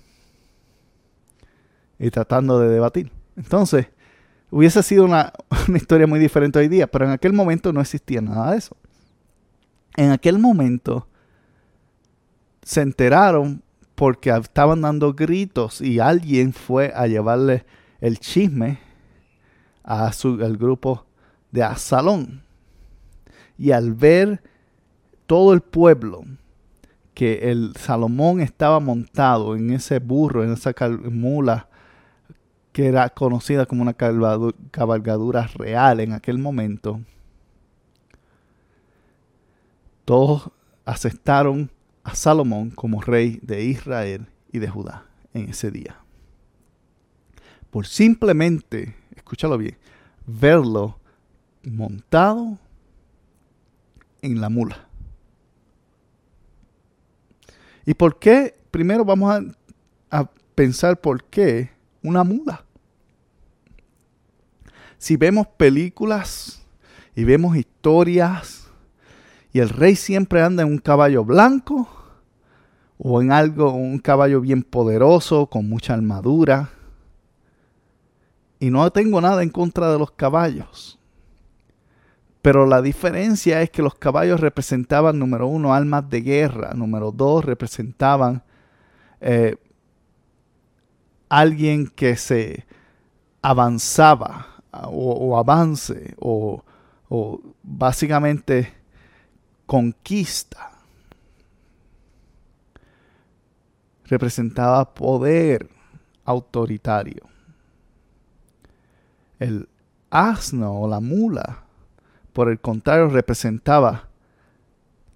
y 1.99 2.09
tratando 2.11 2.59
de 2.59 2.69
debatir. 2.69 3.11
Entonces, 3.35 3.87
hubiese 4.51 4.83
sido 4.83 5.05
una, 5.05 5.33
historia 5.73 6.07
muy 6.07 6.19
diferente 6.19 6.59
hoy 6.59 6.67
día, 6.67 6.87
pero 6.87 7.05
en 7.05 7.11
aquel 7.11 7.33
momento 7.33 7.73
no 7.73 7.81
existía 7.81 8.21
nada 8.21 8.51
de 8.51 8.57
eso. 8.57 8.75
En 9.97 10.11
aquel 10.11 10.39
momento 10.39 11.07
se 12.63 12.81
enteraron 12.81 13.61
porque 13.95 14.29
estaban 14.29 14.81
dando 14.81 15.13
gritos 15.13 15.81
y 15.81 15.99
alguien 15.99 16.51
fue 16.51 16.91
a 16.95 17.07
llevarle 17.07 17.65
el 18.01 18.19
chisme 18.19 18.79
a 19.83 20.11
su, 20.11 20.43
al 20.43 20.57
grupo 20.57 21.05
de 21.51 21.63
Asalón. 21.63 22.43
Y 23.57 23.71
al 23.71 23.93
ver 23.93 24.43
todo 25.27 25.53
el 25.53 25.61
pueblo 25.61 26.25
que 27.13 27.51
el 27.51 27.73
Salomón 27.77 28.41
estaba 28.41 28.81
montado 28.81 29.55
en 29.55 29.71
ese 29.71 29.99
burro, 29.99 30.43
en 30.43 30.51
esa 30.51 30.73
mula 31.09 31.69
que 32.75 32.87
era 32.87 33.09
conocida 33.09 33.65
como 33.65 33.83
una 33.83 33.93
cabalgadura 33.93 35.47
real 35.55 36.01
en 36.01 36.11
aquel 36.11 36.39
momento, 36.39 36.99
todos 40.03 40.51
aceptaron 40.83 41.71
a 42.03 42.15
Salomón 42.15 42.71
como 42.71 42.99
rey 42.99 43.39
de 43.41 43.63
Israel 43.63 44.27
y 44.51 44.59
de 44.59 44.67
Judá 44.67 45.05
en 45.33 45.47
ese 45.47 45.71
día. 45.71 45.95
Por 47.71 47.87
simplemente, 47.87 48.93
escúchalo 49.15 49.57
bien, 49.57 49.77
verlo 50.27 50.99
montado 51.63 52.59
en 54.21 54.41
la 54.41 54.49
mula. 54.49 54.85
¿Y 57.85 57.93
por 57.93 58.19
qué? 58.19 58.53
Primero 58.69 59.05
vamos 59.05 59.33
a, 60.11 60.29
pensar 60.55 60.99
por 60.99 61.23
qué 61.23 61.74
una 62.07 62.23
mula 62.23 62.65
si 64.97 65.17
vemos 65.17 65.47
películas 65.47 66.65
y 67.15 67.23
vemos 67.23 67.55
historias 67.55 68.71
y 69.53 69.59
el 69.59 69.69
rey 69.69 69.95
siempre 69.95 70.41
anda 70.41 70.63
en 70.63 70.69
un 70.69 70.79
caballo 70.79 71.23
blanco 71.23 71.87
o 72.97 73.21
en 73.21 73.31
algo, 73.31 73.71
un 73.73 73.99
caballo 73.99 74.41
bien 74.41 74.63
poderoso, 74.63 75.45
con 75.45 75.69
mucha 75.69 75.93
armadura. 75.93 76.69
Y 78.59 78.69
no 78.69 78.89
tengo 78.91 79.21
nada 79.21 79.43
en 79.43 79.49
contra 79.49 79.91
de 79.91 79.99
los 79.99 80.11
caballos. 80.11 80.97
Pero 82.41 82.65
la 82.65 82.81
diferencia 82.81 83.61
es 83.61 83.69
que 83.69 83.81
los 83.81 83.95
caballos 83.95 84.39
representaban, 84.39 85.19
número 85.19 85.47
uno, 85.47 85.73
almas 85.73 86.09
de 86.09 86.21
guerra. 86.21 86.73
Número 86.73 87.11
dos, 87.11 87.45
representaban 87.45 88.43
eh, 89.19 89.57
alguien 91.29 91.87
que 91.87 92.15
se 92.15 92.65
avanzaba 93.41 94.47
o, 94.71 95.37
avance 95.37 96.15
o, 96.19 96.63
o 97.09 97.41
básicamente 97.63 98.73
conquista. 99.65 100.71
Representaba 104.05 104.93
poder 104.93 105.69
autoritario. 106.25 107.23
El 109.39 109.67
asno 110.09 110.81
o 110.81 110.87
la 110.87 110.99
mula, 110.99 111.63
por 112.33 112.49
el 112.49 112.59
contrario, 112.59 113.09
representaba 113.09 114.09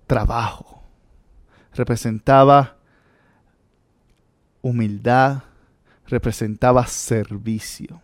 trabajo, 0.08 0.84
representaba 1.74 2.78
humildad, 4.62 5.44
representaba 6.10 6.86
servicio. 6.88 8.02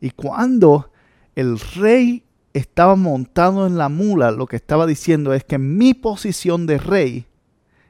Y 0.00 0.10
cuando 0.10 0.90
el 1.34 1.58
rey 1.58 2.24
estaba 2.54 2.96
montado 2.96 3.66
en 3.66 3.76
la 3.76 3.88
mula, 3.88 4.30
lo 4.30 4.46
que 4.46 4.56
estaba 4.56 4.86
diciendo 4.86 5.34
es 5.34 5.44
que 5.44 5.58
mi 5.58 5.94
posición 5.94 6.66
de 6.66 6.78
rey 6.78 7.26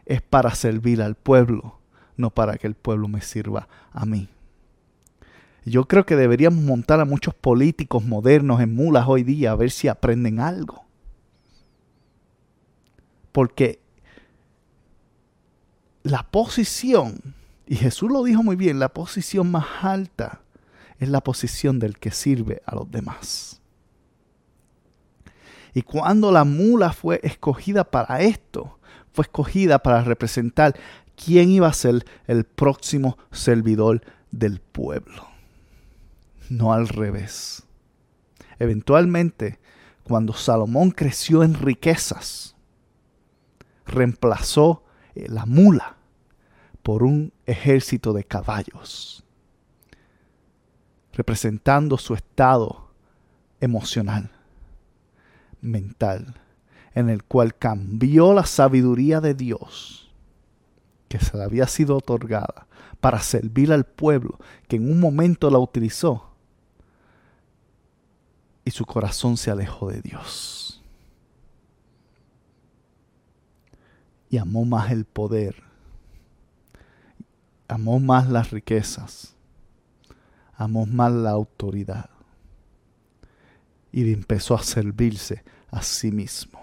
es 0.04 0.22
para 0.22 0.54
servir 0.54 1.02
al 1.02 1.14
pueblo, 1.14 1.78
no 2.16 2.30
para 2.30 2.56
que 2.56 2.66
el 2.66 2.74
pueblo 2.74 3.08
me 3.08 3.20
sirva 3.20 3.68
a 3.92 4.06
mí. 4.06 4.28
Yo 5.64 5.86
creo 5.86 6.06
que 6.06 6.14
deberíamos 6.14 6.62
montar 6.62 7.00
a 7.00 7.04
muchos 7.04 7.34
políticos 7.34 8.04
modernos 8.04 8.60
en 8.60 8.74
mulas 8.74 9.06
hoy 9.08 9.24
día 9.24 9.50
a 9.50 9.56
ver 9.56 9.72
si 9.72 9.88
aprenden 9.88 10.38
algo. 10.38 10.84
Porque 13.32 13.80
la 16.04 16.22
posición, 16.22 17.35
y 17.66 17.76
Jesús 17.76 18.10
lo 18.10 18.22
dijo 18.22 18.42
muy 18.42 18.54
bien, 18.56 18.78
la 18.78 18.88
posición 18.88 19.50
más 19.50 19.66
alta 19.82 20.40
es 20.98 21.08
la 21.08 21.20
posición 21.20 21.78
del 21.78 21.98
que 21.98 22.12
sirve 22.12 22.62
a 22.64 22.74
los 22.76 22.90
demás. 22.90 23.60
Y 25.74 25.82
cuando 25.82 26.32
la 26.32 26.44
mula 26.44 26.92
fue 26.92 27.20
escogida 27.22 27.84
para 27.84 28.20
esto, 28.20 28.78
fue 29.12 29.24
escogida 29.24 29.80
para 29.80 30.02
representar 30.02 30.74
quién 31.16 31.50
iba 31.50 31.66
a 31.66 31.72
ser 31.72 32.06
el 32.26 32.44
próximo 32.44 33.18
servidor 33.32 34.00
del 34.30 34.60
pueblo. 34.60 35.26
No 36.48 36.72
al 36.72 36.88
revés. 36.88 37.64
Eventualmente, 38.58 39.58
cuando 40.04 40.32
Salomón 40.32 40.92
creció 40.92 41.42
en 41.42 41.54
riquezas, 41.54 42.54
reemplazó 43.84 44.84
eh, 45.14 45.26
la 45.28 45.46
mula 45.46 45.96
por 46.86 47.02
un 47.02 47.32
ejército 47.46 48.12
de 48.12 48.22
caballos 48.22 49.24
representando 51.12 51.98
su 51.98 52.14
estado 52.14 52.92
emocional, 53.60 54.30
mental, 55.60 56.36
en 56.94 57.08
el 57.08 57.24
cual 57.24 57.56
cambió 57.56 58.32
la 58.32 58.46
sabiduría 58.46 59.20
de 59.20 59.34
Dios 59.34 60.14
que 61.08 61.18
se 61.18 61.36
le 61.36 61.42
había 61.42 61.66
sido 61.66 61.96
otorgada 61.96 62.68
para 63.00 63.18
servir 63.18 63.72
al 63.72 63.84
pueblo, 63.84 64.38
que 64.68 64.76
en 64.76 64.88
un 64.88 65.00
momento 65.00 65.50
la 65.50 65.58
utilizó, 65.58 66.36
y 68.64 68.70
su 68.70 68.86
corazón 68.86 69.36
se 69.36 69.50
alejó 69.50 69.90
de 69.90 70.02
Dios. 70.02 70.84
Y 74.30 74.38
amó 74.38 74.64
más 74.64 74.92
el 74.92 75.04
poder, 75.04 75.65
amó 77.68 78.00
más 78.00 78.28
las 78.28 78.50
riquezas, 78.50 79.34
amó 80.54 80.86
más 80.86 81.12
la 81.12 81.30
autoridad 81.30 82.10
y 83.92 84.12
empezó 84.12 84.54
a 84.54 84.62
servirse 84.62 85.42
a 85.70 85.82
sí 85.82 86.10
mismo. 86.10 86.60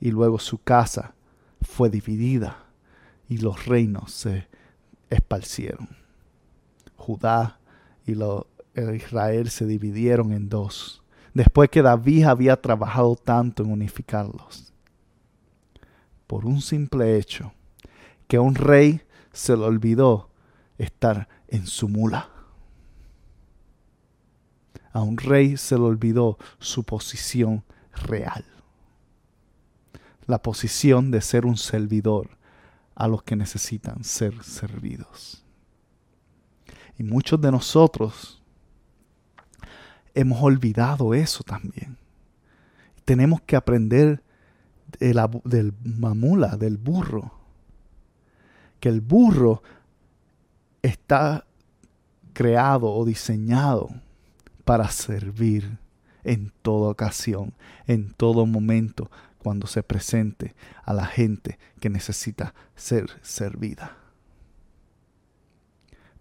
Y 0.00 0.10
luego 0.10 0.38
su 0.38 0.58
casa 0.58 1.14
fue 1.60 1.90
dividida 1.90 2.64
y 3.28 3.38
los 3.38 3.66
reinos 3.66 4.12
se 4.12 4.48
esparcieron. 5.10 5.88
Judá 6.96 7.58
y 8.06 8.12
Israel 8.94 9.50
se 9.50 9.66
dividieron 9.66 10.32
en 10.32 10.48
dos, 10.48 11.02
después 11.34 11.70
que 11.70 11.82
David 11.82 12.24
había 12.24 12.60
trabajado 12.60 13.14
tanto 13.16 13.62
en 13.62 13.70
unificarlos. 13.70 14.72
Por 16.26 16.46
un 16.46 16.60
simple 16.60 17.16
hecho, 17.16 17.52
que 18.26 18.38
un 18.38 18.54
rey 18.54 19.02
se 19.32 19.56
le 19.56 19.64
olvidó 19.64 20.30
estar 20.78 21.28
en 21.48 21.66
su 21.66 21.88
mula. 21.88 22.30
A 24.92 25.02
un 25.02 25.18
rey 25.18 25.56
se 25.56 25.76
le 25.76 25.82
olvidó 25.82 26.38
su 26.58 26.84
posición 26.84 27.64
real. 28.06 28.44
La 30.26 30.42
posición 30.42 31.10
de 31.10 31.20
ser 31.20 31.46
un 31.46 31.56
servidor 31.56 32.38
a 32.94 33.08
los 33.08 33.22
que 33.22 33.36
necesitan 33.36 34.04
ser 34.04 34.42
servidos. 34.42 35.44
Y 36.98 37.02
muchos 37.02 37.40
de 37.40 37.50
nosotros 37.50 38.42
hemos 40.14 40.42
olvidado 40.42 41.14
eso 41.14 41.42
también. 41.42 41.96
Tenemos 43.04 43.40
que 43.42 43.56
aprender 43.56 44.22
del 44.98 45.74
mamula, 45.82 46.56
del 46.56 46.76
burro. 46.76 47.39
Que 48.80 48.88
el 48.88 49.00
burro 49.00 49.62
está 50.82 51.46
creado 52.32 52.92
o 52.92 53.04
diseñado 53.04 53.90
para 54.64 54.88
servir 54.90 55.78
en 56.24 56.52
toda 56.62 56.90
ocasión, 56.90 57.54
en 57.86 58.12
todo 58.12 58.46
momento, 58.46 59.10
cuando 59.38 59.66
se 59.66 59.82
presente 59.82 60.54
a 60.84 60.92
la 60.92 61.06
gente 61.06 61.58
que 61.80 61.88
necesita 61.88 62.54
ser 62.76 63.10
servida. 63.22 63.96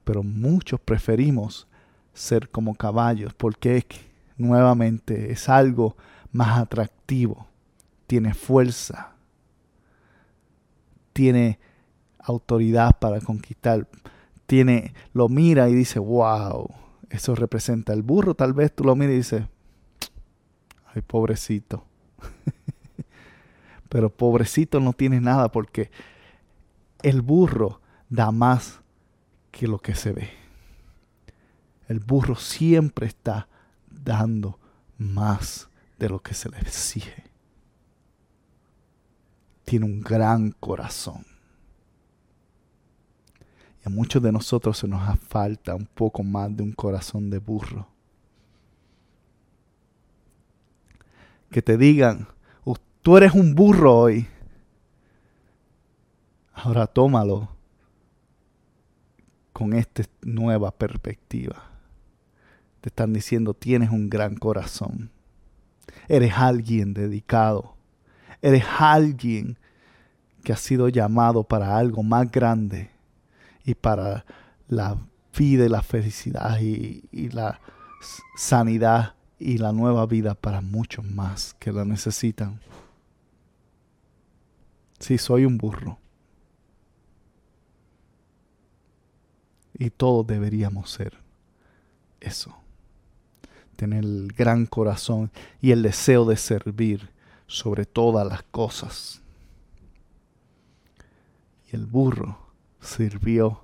Pero 0.04 0.24
muchos 0.24 0.80
preferimos 0.80 1.68
ser 2.14 2.50
como 2.50 2.76
caballos 2.76 3.34
porque 3.34 3.86
nuevamente 4.38 5.32
es 5.32 5.50
algo 5.50 5.96
más 6.32 6.60
atractivo, 6.60 7.48
tiene 8.08 8.34
fuerza, 8.34 9.14
tiene 11.14 11.60
autoridad 12.32 12.98
para 13.00 13.22
conquistar, 13.22 13.88
tiene, 14.46 14.94
lo 15.14 15.30
mira 15.30 15.70
y 15.70 15.76
dice, 15.76 16.00
wow, 16.00 16.70
eso 17.10 17.36
representa 17.36 17.94
el 17.94 18.04
burro. 18.04 18.36
Tal 18.36 18.54
vez 18.54 18.74
tú 18.74 18.84
lo 18.84 18.96
miras 18.96 19.14
y 19.14 19.18
dices, 19.18 19.44
ay, 20.94 21.02
pobrecito. 21.02 21.86
Pero 23.90 24.10
pobrecito 24.10 24.80
no 24.80 24.94
tiene 24.94 25.20
nada 25.20 25.52
porque 25.52 25.92
el 27.02 27.22
burro 27.22 27.82
da 28.10 28.32
más 28.32 28.82
que 29.52 29.68
lo 29.68 29.80
que 29.80 29.96
se 29.96 30.12
ve. 30.12 30.30
El 31.88 32.00
burro 32.00 32.36
siempre 32.36 33.08
está 33.08 33.48
dando 33.90 34.60
más 34.98 35.70
de 35.98 36.10
lo 36.10 36.20
que 36.20 36.34
se 36.34 36.50
le 36.50 36.60
exige. 36.60 37.24
Tiene 39.66 39.86
un 39.86 40.02
gran 40.02 40.52
corazón. 40.52 41.29
Y 43.84 43.88
a 43.88 43.90
muchos 43.90 44.22
de 44.22 44.32
nosotros 44.32 44.78
se 44.78 44.88
nos 44.88 45.02
falta 45.20 45.76
un 45.76 45.86
poco 45.86 46.24
más 46.24 46.56
de 46.56 46.64
un 46.64 46.74
corazón 46.74 47.30
de 47.30 47.40
burro. 47.40 47.88
Que 51.50 51.62
te 51.62 51.78
digan, 51.78 52.28
tú 53.02 53.18
eres 53.18 53.34
un 53.34 53.56
burro 53.56 53.98
hoy. 53.98 54.28
Ahora 56.54 56.88
tómalo 56.88 57.50
con 59.54 59.74
esta 59.74 60.04
nueva 60.22 60.72
perspectiva. 60.72 61.64
Te 62.82 62.90
están 62.90 63.14
diciendo, 63.14 63.54
tienes 63.54 63.90
un 63.90 64.10
gran 64.10 64.36
corazón. 64.36 65.10
Eres 66.08 66.34
alguien 66.34 66.94
dedicado. 66.94 67.76
Eres 68.42 68.64
alguien 68.78 69.58
que 70.44 70.54
ha 70.54 70.58
sido 70.58 70.88
llamado 70.90 71.44
para 71.44 71.78
algo 71.78 72.04
más 72.04 72.30
grande 72.32 72.90
y 73.70 73.76
para 73.76 74.26
la 74.68 74.98
vida 75.38 75.66
y 75.66 75.70
la 75.70 75.84
felicidad 75.84 76.60
y, 76.60 77.30
la 77.30 77.62
sanidad 78.36 79.14
y 79.38 79.60
la 79.60 79.72
nueva 79.72 80.08
vida 80.08 80.34
para 80.34 80.62
muchos 80.62 81.06
más 81.06 81.56
que 81.60 81.72
la 81.72 81.86
necesitan. 81.86 82.60
Sí, 85.00 85.20
soy 85.20 85.46
un 85.46 85.58
burro. 85.58 86.00
Y 89.78 89.92
todos 89.92 90.26
deberíamos 90.26 90.90
ser 90.90 91.14
eso. 92.20 92.58
Tener 93.76 94.04
el 94.04 94.34
gran 94.36 94.66
corazón 94.66 95.32
y 95.62 95.72
el 95.72 95.84
deseo 95.84 96.26
de 96.26 96.38
servir 96.38 97.12
sobre 97.46 97.86
todas 97.86 98.28
las 98.28 98.42
cosas. 98.44 99.22
Y 101.72 101.76
el 101.76 101.86
burro 101.86 102.49
sirvió 102.90 103.62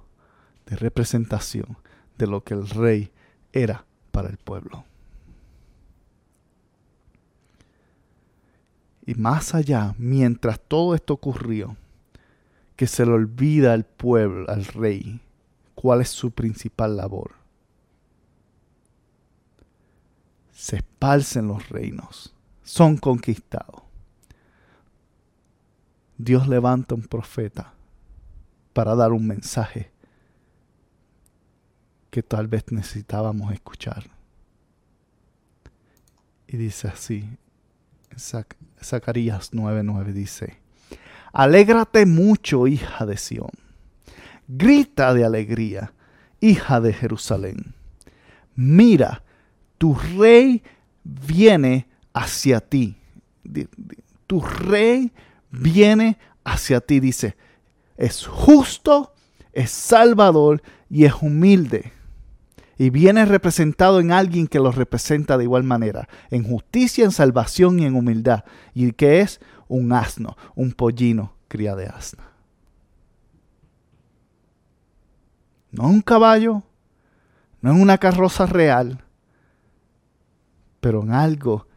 de 0.66 0.76
representación 0.76 1.78
de 2.18 2.28
lo 2.28 2.44
que 2.44 2.54
el 2.54 2.70
rey 2.70 3.12
era 3.52 3.86
para 4.12 4.30
el 4.30 4.38
pueblo. 4.38 4.86
Y 9.06 9.16
más 9.16 9.54
allá, 9.54 9.94
mientras 9.98 10.60
todo 10.60 10.96
esto 10.96 11.14
ocurrió, 11.14 11.78
que 12.76 12.88
se 12.88 13.06
le 13.06 13.12
olvida 13.12 13.74
al 13.74 13.86
pueblo, 13.86 14.50
al 14.50 14.66
rey, 14.66 15.22
cuál 15.76 16.02
es 16.02 16.10
su 16.10 16.32
principal 16.32 16.98
labor. 16.98 17.34
Se 20.52 20.78
esparcen 20.78 21.48
los 21.48 21.70
reinos, 21.70 22.34
son 22.64 22.98
conquistados. 22.98 23.84
Dios 26.18 26.48
levanta 26.48 26.96
un 26.96 27.04
profeta 27.04 27.75
para 28.76 28.94
dar 28.94 29.14
un 29.14 29.26
mensaje 29.26 29.90
que 32.10 32.22
tal 32.22 32.48
vez 32.50 32.66
necesitábamos 32.72 33.54
escuchar. 33.54 34.04
Y 36.46 36.58
dice 36.58 36.90
así, 36.90 37.38
Zacarías 38.84 39.54
9:9 39.54 40.12
dice, 40.12 40.58
Alégrate 41.32 42.06
mucho, 42.06 42.68
hija 42.68 43.06
de 43.06 43.16
Sión, 43.16 43.52
grita 44.50 45.14
de 45.14 45.24
alegría, 45.24 45.94
hija 46.42 46.82
de 46.82 46.92
Jerusalén. 46.92 47.76
Mira, 48.56 49.24
tu 49.78 49.96
rey 49.96 50.62
viene 51.06 51.88
hacia 52.14 52.60
ti. 52.60 52.98
Tu 54.28 54.42
rey 54.42 55.14
viene 55.50 56.18
hacia 56.44 56.82
ti, 56.82 57.00
dice, 57.00 57.38
es 57.98 58.26
justo, 58.26 59.14
es 59.54 59.72
salvador 59.72 60.62
y 60.90 61.06
es 61.06 61.14
humilde. 61.22 61.92
Y 62.78 62.90
viene 62.90 63.26
representado 63.26 64.02
en 64.02 64.12
alguien 64.12 64.48
que 64.48 64.60
lo 64.60 64.72
representa 64.72 65.38
de 65.38 65.46
igual 65.46 65.64
manera, 65.64 66.10
en 66.30 66.44
justicia, 66.44 67.06
en 67.06 67.12
salvación 67.12 67.80
y 67.80 67.86
en 67.86 67.96
humildad. 67.96 68.44
Y 68.74 68.92
que 68.92 69.22
es 69.22 69.40
un 69.68 69.94
asno, 69.94 70.36
un 70.56 70.74
pollino 70.74 71.34
cría 71.48 71.76
de 71.76 71.88
asna. 71.88 72.32
No 75.72 75.88
un 75.88 76.02
caballo, 76.02 76.64
no 77.62 77.72
en 77.72 77.82
una 77.82 77.98
carroza 77.98 78.46
real, 78.46 79.04
pero 80.82 81.02
en 81.02 81.14
algo 81.14 81.68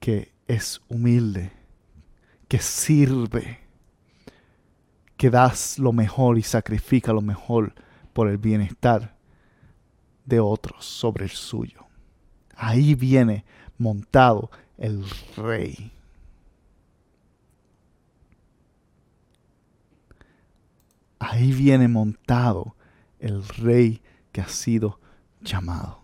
que 0.00 0.32
es 0.46 0.80
humilde, 0.88 1.52
que 2.48 2.58
sirve 2.58 3.61
que 5.22 5.30
das 5.30 5.78
lo 5.78 5.92
mejor 5.92 6.36
y 6.36 6.42
sacrifica 6.42 7.12
lo 7.12 7.20
mejor 7.20 7.76
por 8.12 8.26
el 8.26 8.38
bienestar 8.38 9.14
de 10.24 10.40
otros 10.40 10.84
sobre 10.84 11.26
el 11.26 11.30
suyo. 11.30 11.86
Ahí 12.56 12.96
viene 12.96 13.44
montado 13.78 14.50
el 14.78 15.04
rey. 15.36 15.92
Ahí 21.20 21.52
viene 21.52 21.86
montado 21.86 22.74
el 23.20 23.46
rey 23.46 24.02
que 24.32 24.40
ha 24.40 24.48
sido 24.48 24.98
llamado. 25.40 26.00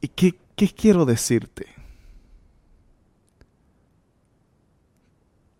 ¿Y 0.00 0.08
qué, 0.08 0.36
qué 0.56 0.66
quiero 0.70 1.04
decirte? 1.04 1.66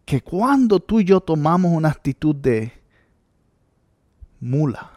Que 0.06 0.22
cuando 0.22 0.78
tú 0.78 1.00
y 1.00 1.04
yo 1.04 1.20
tomamos 1.20 1.72
una 1.72 1.90
actitud 1.90 2.34
de 2.34 2.72
mula, 4.38 4.92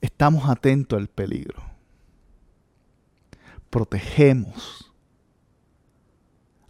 estamos 0.00 0.50
atentos 0.50 0.98
al 0.98 1.06
peligro. 1.06 1.62
Protegemos, 3.70 4.92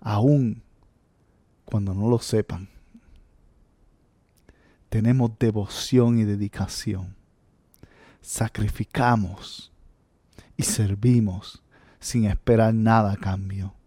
aún 0.01 0.63
cuando 1.65 1.95
no 1.95 2.07
lo 2.07 2.19
sepan. 2.19 2.69
Tenemos 4.91 5.31
devoción 5.39 6.19
y 6.19 6.25
dedicación. 6.25 7.17
Sacrificamos 8.21 9.73
y 10.59 10.65
servimos 10.65 11.63
sin 12.01 12.27
esperar 12.27 12.75
nada 12.75 13.13
a 13.13 13.17
cambio 13.17 13.80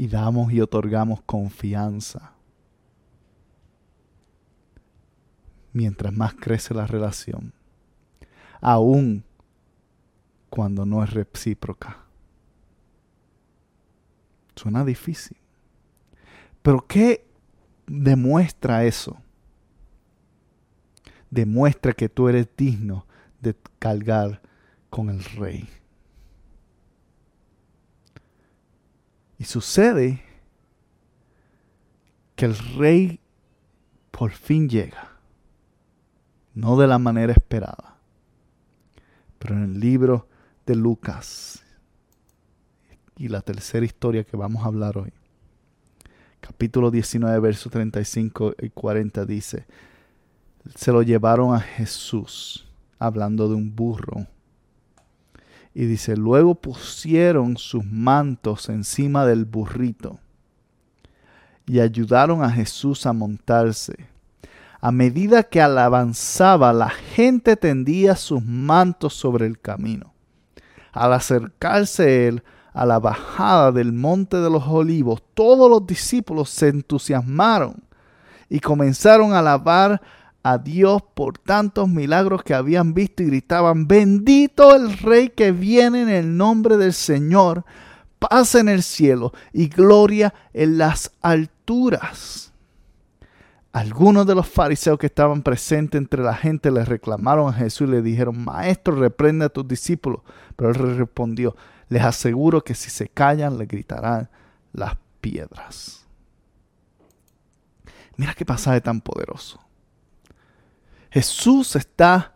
y 0.00 0.08
damos 0.08 0.50
y 0.50 0.62
otorgamos 0.62 1.20
confianza. 1.20 2.32
Mientras 5.74 6.10
más 6.10 6.32
crece 6.32 6.72
la 6.72 6.86
relación, 6.86 7.52
aún 8.62 9.24
cuando 10.48 10.86
no 10.86 11.04
es 11.04 11.10
recíproca. 11.10 11.98
Suena 14.56 14.86
difícil. 14.86 15.36
Pero 16.62 16.86
¿qué 16.86 17.26
demuestra 17.86 18.86
eso? 18.86 19.18
Demuestra 21.28 21.92
que 21.92 22.08
tú 22.08 22.30
eres 22.30 22.48
digno 22.56 23.04
de 23.42 23.54
cargar 23.78 24.40
con 24.88 25.10
el 25.10 25.22
rey. 25.22 25.68
Y 29.40 29.44
sucede 29.44 30.22
que 32.36 32.44
el 32.44 32.58
rey 32.76 33.20
por 34.10 34.32
fin 34.32 34.68
llega. 34.68 35.16
no 36.52 36.76
de 36.76 36.86
la 36.86 36.98
manera 36.98 37.32
esperada. 37.32 37.96
Pero 39.38 39.54
en 39.54 39.62
el 39.62 39.80
libro 39.80 40.28
de 40.66 40.74
Lucas, 40.74 41.64
y 43.16 43.28
la 43.28 43.40
tercera 43.40 43.86
historia 43.86 44.24
que 44.24 44.36
vamos 44.36 44.62
a 44.62 44.66
hablar 44.66 44.98
hoy, 44.98 45.12
capítulo 46.40 46.90
19, 46.90 47.38
versos 47.38 47.72
35 47.72 48.56
y 48.60 48.68
40 48.68 49.24
dice, 49.24 49.64
se 50.74 50.92
lo 50.92 51.00
llevaron 51.00 51.54
a 51.54 51.60
Jesús, 51.60 52.68
hablando 52.98 53.48
de 53.48 53.54
un 53.54 53.74
burro. 53.74 54.26
Y 55.74 55.86
dice, 55.86 56.16
luego 56.16 56.54
pusieron 56.54 57.56
sus 57.56 57.84
mantos 57.84 58.68
encima 58.68 59.24
del 59.24 59.44
burrito 59.44 60.18
y 61.70 61.78
ayudaron 61.78 62.42
a 62.42 62.50
Jesús 62.50 63.06
a 63.06 63.12
montarse. 63.12 63.94
A 64.80 64.90
medida 64.90 65.44
que 65.44 65.62
avanzaba, 65.62 66.72
la 66.72 66.88
gente 66.88 67.54
tendía 67.54 68.16
sus 68.16 68.42
mantos 68.44 69.14
sobre 69.14 69.46
el 69.46 69.60
camino. 69.60 70.12
Al 70.92 71.12
acercarse 71.12 72.26
él 72.26 72.42
a 72.72 72.84
la 72.86 72.98
bajada 72.98 73.70
del 73.70 73.92
monte 73.92 74.38
de 74.38 74.50
los 74.50 74.66
olivos, 74.66 75.22
todos 75.34 75.70
los 75.70 75.86
discípulos 75.86 76.50
se 76.50 76.68
entusiasmaron 76.68 77.84
y 78.48 78.58
comenzaron 78.58 79.32
a 79.32 79.38
alabar 79.38 80.02
a 80.42 80.58
Dios 80.58 81.02
por 81.14 81.38
tantos 81.38 81.88
milagros 81.88 82.42
que 82.42 82.54
habían 82.54 82.94
visto 82.94 83.22
y 83.22 83.26
gritaban, 83.26 83.86
bendito 83.86 84.74
el 84.74 84.96
Rey 84.98 85.28
que 85.28 85.52
viene 85.52 86.02
en 86.02 86.08
el 86.08 86.36
nombre 86.36 86.76
del 86.76 86.92
Señor, 86.92 87.64
paz 88.18 88.54
en 88.54 88.68
el 88.68 88.82
cielo 88.82 89.32
y 89.52 89.68
gloria 89.68 90.32
en 90.52 90.78
las 90.78 91.12
alturas. 91.20 92.52
Algunos 93.72 94.26
de 94.26 94.34
los 94.34 94.48
fariseos 94.48 94.98
que 94.98 95.06
estaban 95.06 95.42
presentes 95.42 95.98
entre 95.98 96.22
la 96.22 96.34
gente 96.34 96.72
le 96.72 96.84
reclamaron 96.84 97.48
a 97.48 97.52
Jesús 97.52 97.88
y 97.88 97.92
le 97.92 98.02
dijeron, 98.02 98.42
Maestro, 98.44 98.96
reprende 98.96 99.44
a 99.44 99.48
tus 99.48 99.66
discípulos. 99.68 100.22
Pero 100.56 100.70
él 100.70 100.96
respondió, 100.96 101.54
les 101.88 102.02
aseguro 102.02 102.64
que 102.64 102.74
si 102.74 102.90
se 102.90 103.08
callan 103.08 103.58
le 103.58 103.66
gritarán 103.66 104.28
las 104.72 104.96
piedras. 105.20 106.04
Mira 108.16 108.34
qué 108.34 108.44
pasaje 108.44 108.80
tan 108.80 109.00
poderoso. 109.00 109.60
Jesús 111.10 111.76
está 111.76 112.34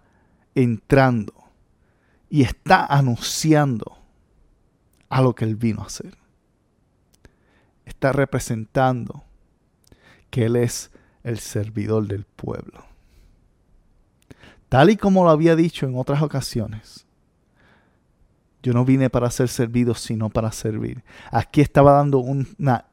entrando 0.55 1.33
y 2.29 2.43
está 2.43 2.85
anunciando 2.85 3.99
a 5.09 5.23
lo 5.23 5.35
que 5.35 5.45
Él 5.45 5.57
vino 5.57 5.83
a 5.83 5.87
hacer. 5.87 6.17
Está 7.85 8.13
representando 8.13 9.25
que 10.31 10.47
Él 10.47 10.57
es 10.57 10.91
el 11.23 11.39
servidor 11.39 12.07
del 12.09 12.25
pueblo. 12.25 12.85
Tal 14.69 14.91
y 14.91 14.97
como 14.97 15.23
lo 15.23 15.31
había 15.31 15.55
dicho 15.55 15.87
en 15.87 15.97
otras 15.97 16.21
ocasiones, 16.23 17.07
yo 18.63 18.73
no 18.73 18.85
vine 18.85 19.11
para 19.11 19.31
ser 19.31 19.49
servido, 19.49 19.95
sino 19.95 20.31
para 20.31 20.51
servir. 20.51 21.05
Aquí 21.31 21.61
estaba 21.61 21.93
dando 21.93 22.19
una 22.19 22.87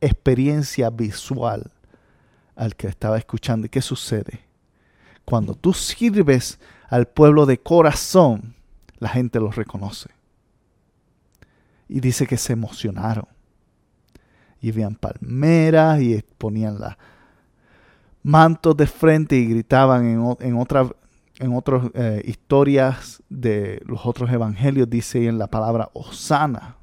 experiencia 0.00 0.90
visual 0.90 1.70
al 2.56 2.74
que 2.74 2.88
estaba 2.88 3.16
escuchando. 3.16 3.66
¿Y 3.66 3.70
qué 3.70 3.80
sucede? 3.80 4.47
Cuando 5.28 5.54
tú 5.54 5.74
sirves 5.74 6.58
al 6.88 7.06
pueblo 7.06 7.44
de 7.44 7.58
corazón, 7.58 8.54
la 8.98 9.10
gente 9.10 9.38
lo 9.38 9.50
reconoce. 9.50 10.08
Y 11.86 12.00
dice 12.00 12.26
que 12.26 12.38
se 12.38 12.54
emocionaron. 12.54 13.26
Y 14.62 14.70
veían 14.70 14.94
palmeras 14.94 16.00
y 16.00 16.24
ponían 16.38 16.80
las 16.80 16.96
mantos 18.22 18.74
de 18.74 18.86
frente 18.86 19.36
y 19.36 19.44
gritaban 19.44 20.06
en, 20.06 20.36
en 20.40 20.56
otras 20.56 20.92
en 21.40 21.54
otras 21.54 21.90
eh, 21.92 22.22
historias 22.24 23.22
de 23.28 23.82
los 23.84 24.06
otros 24.06 24.30
evangelios 24.30 24.88
dice 24.88 25.26
en 25.26 25.36
la 25.36 25.48
palabra 25.48 25.90
Osana, 25.92 26.76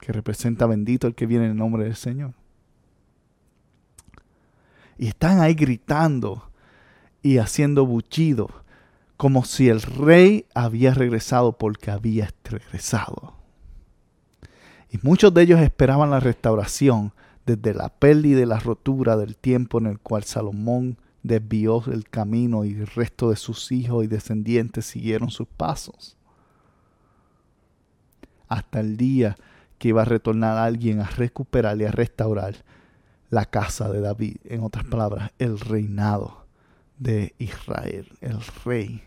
que 0.00 0.12
representa 0.12 0.66
bendito 0.66 1.06
el 1.06 1.14
que 1.14 1.24
viene 1.24 1.46
en 1.46 1.52
el 1.52 1.56
nombre 1.56 1.84
del 1.84 1.96
Señor. 1.96 2.34
Y 4.98 5.08
están 5.08 5.40
ahí 5.40 5.54
gritando 5.54 6.50
y 7.22 7.38
haciendo 7.38 7.86
buchido, 7.86 8.50
como 9.16 9.44
si 9.44 9.68
el 9.68 9.82
rey 9.82 10.46
había 10.54 10.94
regresado 10.94 11.52
porque 11.52 11.90
había 11.90 12.30
regresado. 12.44 13.34
Y 14.90 14.98
muchos 15.02 15.32
de 15.32 15.42
ellos 15.42 15.60
esperaban 15.60 16.10
la 16.10 16.20
restauración 16.20 17.12
desde 17.46 17.74
la 17.74 17.88
pérdida 17.88 18.40
y 18.42 18.46
la 18.46 18.58
rotura 18.58 19.16
del 19.16 19.36
tiempo 19.36 19.78
en 19.78 19.86
el 19.86 19.98
cual 19.98 20.24
Salomón 20.24 20.98
desvió 21.22 21.82
el 21.86 22.08
camino 22.08 22.64
y 22.64 22.72
el 22.72 22.86
resto 22.86 23.30
de 23.30 23.36
sus 23.36 23.72
hijos 23.72 24.04
y 24.04 24.08
descendientes 24.08 24.86
siguieron 24.86 25.30
sus 25.30 25.46
pasos. 25.48 26.16
Hasta 28.48 28.80
el 28.80 28.96
día 28.96 29.36
que 29.78 29.88
iba 29.88 30.02
a 30.02 30.04
retornar 30.04 30.58
alguien 30.58 31.00
a 31.00 31.06
recuperar 31.06 31.80
y 31.80 31.84
a 31.84 31.90
restaurar 31.90 32.56
la 33.32 33.46
casa 33.46 33.88
de 33.88 34.00
David. 34.00 34.36
En 34.44 34.62
otras 34.62 34.84
palabras, 34.84 35.32
el 35.40 35.58
reinado 35.58 36.46
de 36.98 37.34
Israel. 37.38 38.06
El 38.20 38.38
rey 38.64 39.02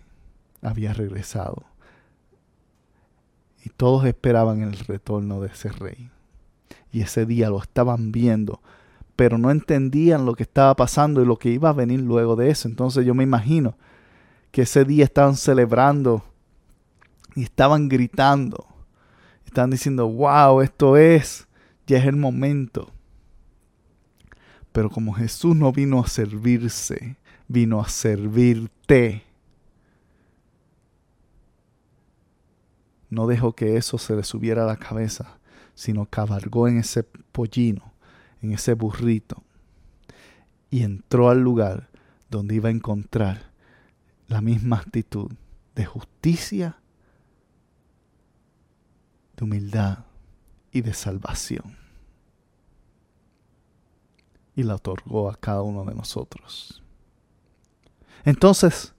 había 0.62 0.94
regresado. 0.94 1.64
Y 3.64 3.70
todos 3.70 4.04
esperaban 4.06 4.62
el 4.62 4.78
retorno 4.78 5.40
de 5.40 5.48
ese 5.48 5.70
rey. 5.70 6.10
Y 6.92 7.02
ese 7.02 7.26
día 7.26 7.50
lo 7.50 7.62
estaban 7.62 8.12
viendo 8.12 8.62
pero 9.16 9.38
no 9.38 9.50
entendían 9.50 10.26
lo 10.26 10.36
que 10.36 10.44
estaba 10.44 10.76
pasando 10.76 11.22
y 11.22 11.26
lo 11.26 11.38
que 11.38 11.50
iba 11.50 11.70
a 11.70 11.74
venir 11.74 12.02
luego 12.02 12.36
de 12.36 12.50
eso. 12.50 12.68
Entonces 12.68 13.06
yo 13.06 13.14
me 13.14 13.24
imagino 13.24 13.78
que 14.52 14.64
ese 14.64 14.84
día 14.84 15.06
estaban 15.06 15.36
celebrando 15.36 16.24
y 17.36 17.44
estaban 17.44 17.88
gritando. 17.88 18.66
Estaban 19.46 19.70
diciendo, 19.70 20.08
wow, 20.08 20.62
esto 20.62 20.98
es, 20.98 21.48
ya 21.88 21.98
es 21.98 22.06
el 22.06 22.18
momento. 22.18 22.92
Pero 24.76 24.90
como 24.90 25.14
Jesús 25.14 25.56
no 25.56 25.72
vino 25.72 26.02
a 26.02 26.08
servirse, 26.08 27.16
vino 27.48 27.80
a 27.80 27.88
servirte. 27.88 29.24
No 33.10 33.26
dejó 33.26 33.54
que 33.54 33.78
eso 33.78 33.98
se 33.98 34.16
le 34.16 34.24
subiera 34.24 34.64
a 34.64 34.68
la 34.68 34.76
cabeza, 34.76 35.40
sino 35.76 36.06
cabalgó 36.06 36.68
en 36.68 36.80
ese 36.80 37.04
pollino 37.04 37.96
en 38.42 38.52
ese 38.52 38.74
burrito 38.74 39.44
y 40.70 40.84
entró 40.84 41.30
al 41.30 41.40
lugar 41.40 41.90
donde 42.30 42.56
iba 42.56 42.70
a 42.70 42.72
encontrar 42.74 43.52
la 44.28 44.42
misma 44.42 44.78
actitud 44.78 45.32
de 45.74 45.86
justicia, 45.86 46.78
de 49.38 49.44
humildad 49.44 50.00
y 50.72 50.82
de 50.82 50.94
salvación. 50.94 51.85
Y 54.56 54.64
la 54.64 54.76
otorgó 54.76 55.30
a 55.30 55.36
cada 55.36 55.62
uno 55.62 55.84
de 55.86 55.94
nosotros. 55.94 56.82
Entonces, 58.24 58.94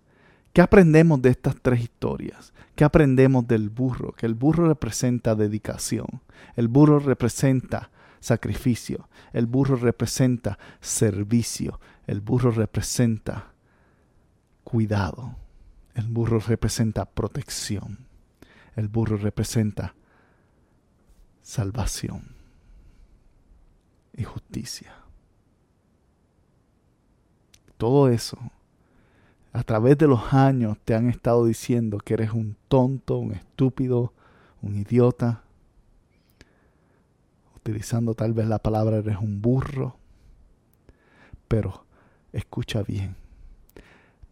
¿qué 0.53 0.61
aprendemos 0.61 1.21
de 1.23 1.31
estas 1.31 1.57
tres 1.61 1.81
historias? 1.81 2.53
¿Qué 2.75 2.85
aprendemos 2.85 3.47
del 3.49 3.71
burro? 3.71 4.13
Que 4.13 4.27
el 4.27 4.35
burro 4.35 4.69
representa 4.69 5.35
dedicación. 5.35 6.21
El 6.57 6.69
burro 6.69 6.99
representa 6.99 7.91
sacrificio. 8.21 9.09
El 9.33 9.47
burro 9.47 9.77
representa 9.77 10.59
servicio. 10.81 11.81
El 12.07 12.21
burro 12.21 12.51
representa 12.51 13.53
cuidado. 14.63 15.37
El 15.95 16.09
burro 16.09 16.39
representa 16.39 17.07
protección. 17.07 18.07
El 18.75 18.89
burro 18.89 19.17
representa 19.17 19.95
salvación 21.41 22.35
y 24.13 24.25
justicia. 24.25 25.06
Todo 27.77 28.09
eso, 28.09 28.39
a 29.53 29.63
través 29.63 29.99
de 29.99 30.07
los 30.07 30.33
años 30.33 30.79
te 30.85 30.95
han 30.95 31.09
estado 31.09 31.47
diciendo 31.47 31.99
que 31.99 32.15
eres 32.15 32.33
un 32.33 32.57
tonto, 32.69 33.17
un 33.19 33.33
estúpido, 33.33 34.13
un 34.63 34.77
idiota, 34.77 35.43
utilizando 37.57 38.15
tal 38.15 38.33
vez 38.33 38.47
la 38.47 38.59
palabra 38.59 38.99
eres 38.99 39.17
un 39.19 39.43
burro, 39.43 39.97
pero 41.49 41.85
escucha 42.33 42.83
bien, 42.83 43.17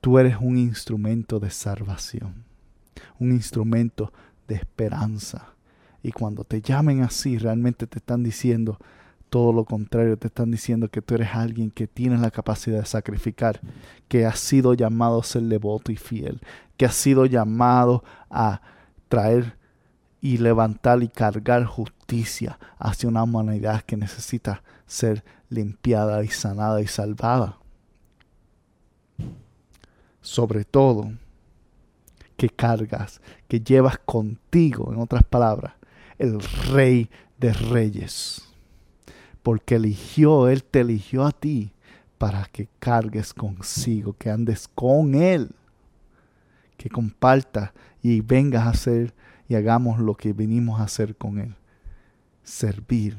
tú 0.00 0.18
eres 0.18 0.36
un 0.40 0.56
instrumento 0.56 1.40
de 1.40 1.50
salvación, 1.50 2.44
un 3.18 3.32
instrumento 3.32 4.12
de 4.46 4.56
esperanza. 4.56 5.54
Y 6.02 6.12
cuando 6.12 6.44
te 6.44 6.60
llamen 6.60 7.02
así, 7.02 7.38
realmente 7.38 7.86
te 7.86 7.98
están 7.98 8.22
diciendo 8.22 8.78
todo 9.34 9.52
lo 9.52 9.64
contrario, 9.64 10.16
te 10.16 10.28
están 10.28 10.52
diciendo 10.52 10.88
que 10.88 11.02
tú 11.02 11.16
eres 11.16 11.34
alguien 11.34 11.72
que 11.72 11.88
tienes 11.88 12.20
la 12.20 12.30
capacidad 12.30 12.78
de 12.78 12.86
sacrificar, 12.86 13.60
que 14.06 14.26
has 14.26 14.38
sido 14.38 14.74
llamado 14.74 15.18
a 15.18 15.24
ser 15.24 15.42
devoto 15.42 15.90
y 15.90 15.96
fiel, 15.96 16.40
que 16.76 16.86
has 16.86 16.94
sido 16.94 17.26
llamado 17.26 18.04
a 18.30 18.60
traer 19.08 19.56
y 20.20 20.38
levantar 20.38 21.02
y 21.02 21.08
cargar 21.08 21.64
justicia 21.64 22.60
hacia 22.78 23.08
una 23.08 23.24
humanidad 23.24 23.82
que 23.82 23.96
necesita 23.96 24.62
ser 24.86 25.24
limpiada 25.48 26.22
y 26.22 26.28
sanada 26.28 26.80
y 26.80 26.86
salvada. 26.86 27.58
sobre 30.20 30.64
todo, 30.64 31.10
que 32.36 32.50
cargas, 32.50 33.20
que 33.48 33.58
llevas 33.58 33.98
contigo, 33.98 34.92
en 34.92 35.00
otras 35.00 35.24
palabras, 35.24 35.74
el 36.18 36.38
rey 36.70 37.10
de 37.40 37.52
reyes. 37.52 38.53
Porque 39.44 39.74
eligió, 39.74 40.48
Él 40.48 40.64
te 40.64 40.80
eligió 40.80 41.26
a 41.26 41.30
ti 41.30 41.74
para 42.16 42.46
que 42.46 42.66
cargues 42.78 43.34
consigo, 43.34 44.16
que 44.18 44.30
andes 44.30 44.68
con 44.74 45.14
Él, 45.14 45.50
que 46.78 46.88
compartas 46.88 47.72
y 48.02 48.22
vengas 48.22 48.66
a 48.66 48.70
hacer 48.70 49.14
y 49.46 49.54
hagamos 49.54 50.00
lo 50.00 50.14
que 50.14 50.32
venimos 50.32 50.80
a 50.80 50.84
hacer 50.84 51.14
con 51.14 51.38
Él, 51.38 51.54
servir 52.42 53.18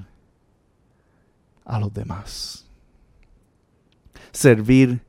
a 1.64 1.80
los 1.80 1.94
demás, 1.94 2.66
servir 4.32 5.04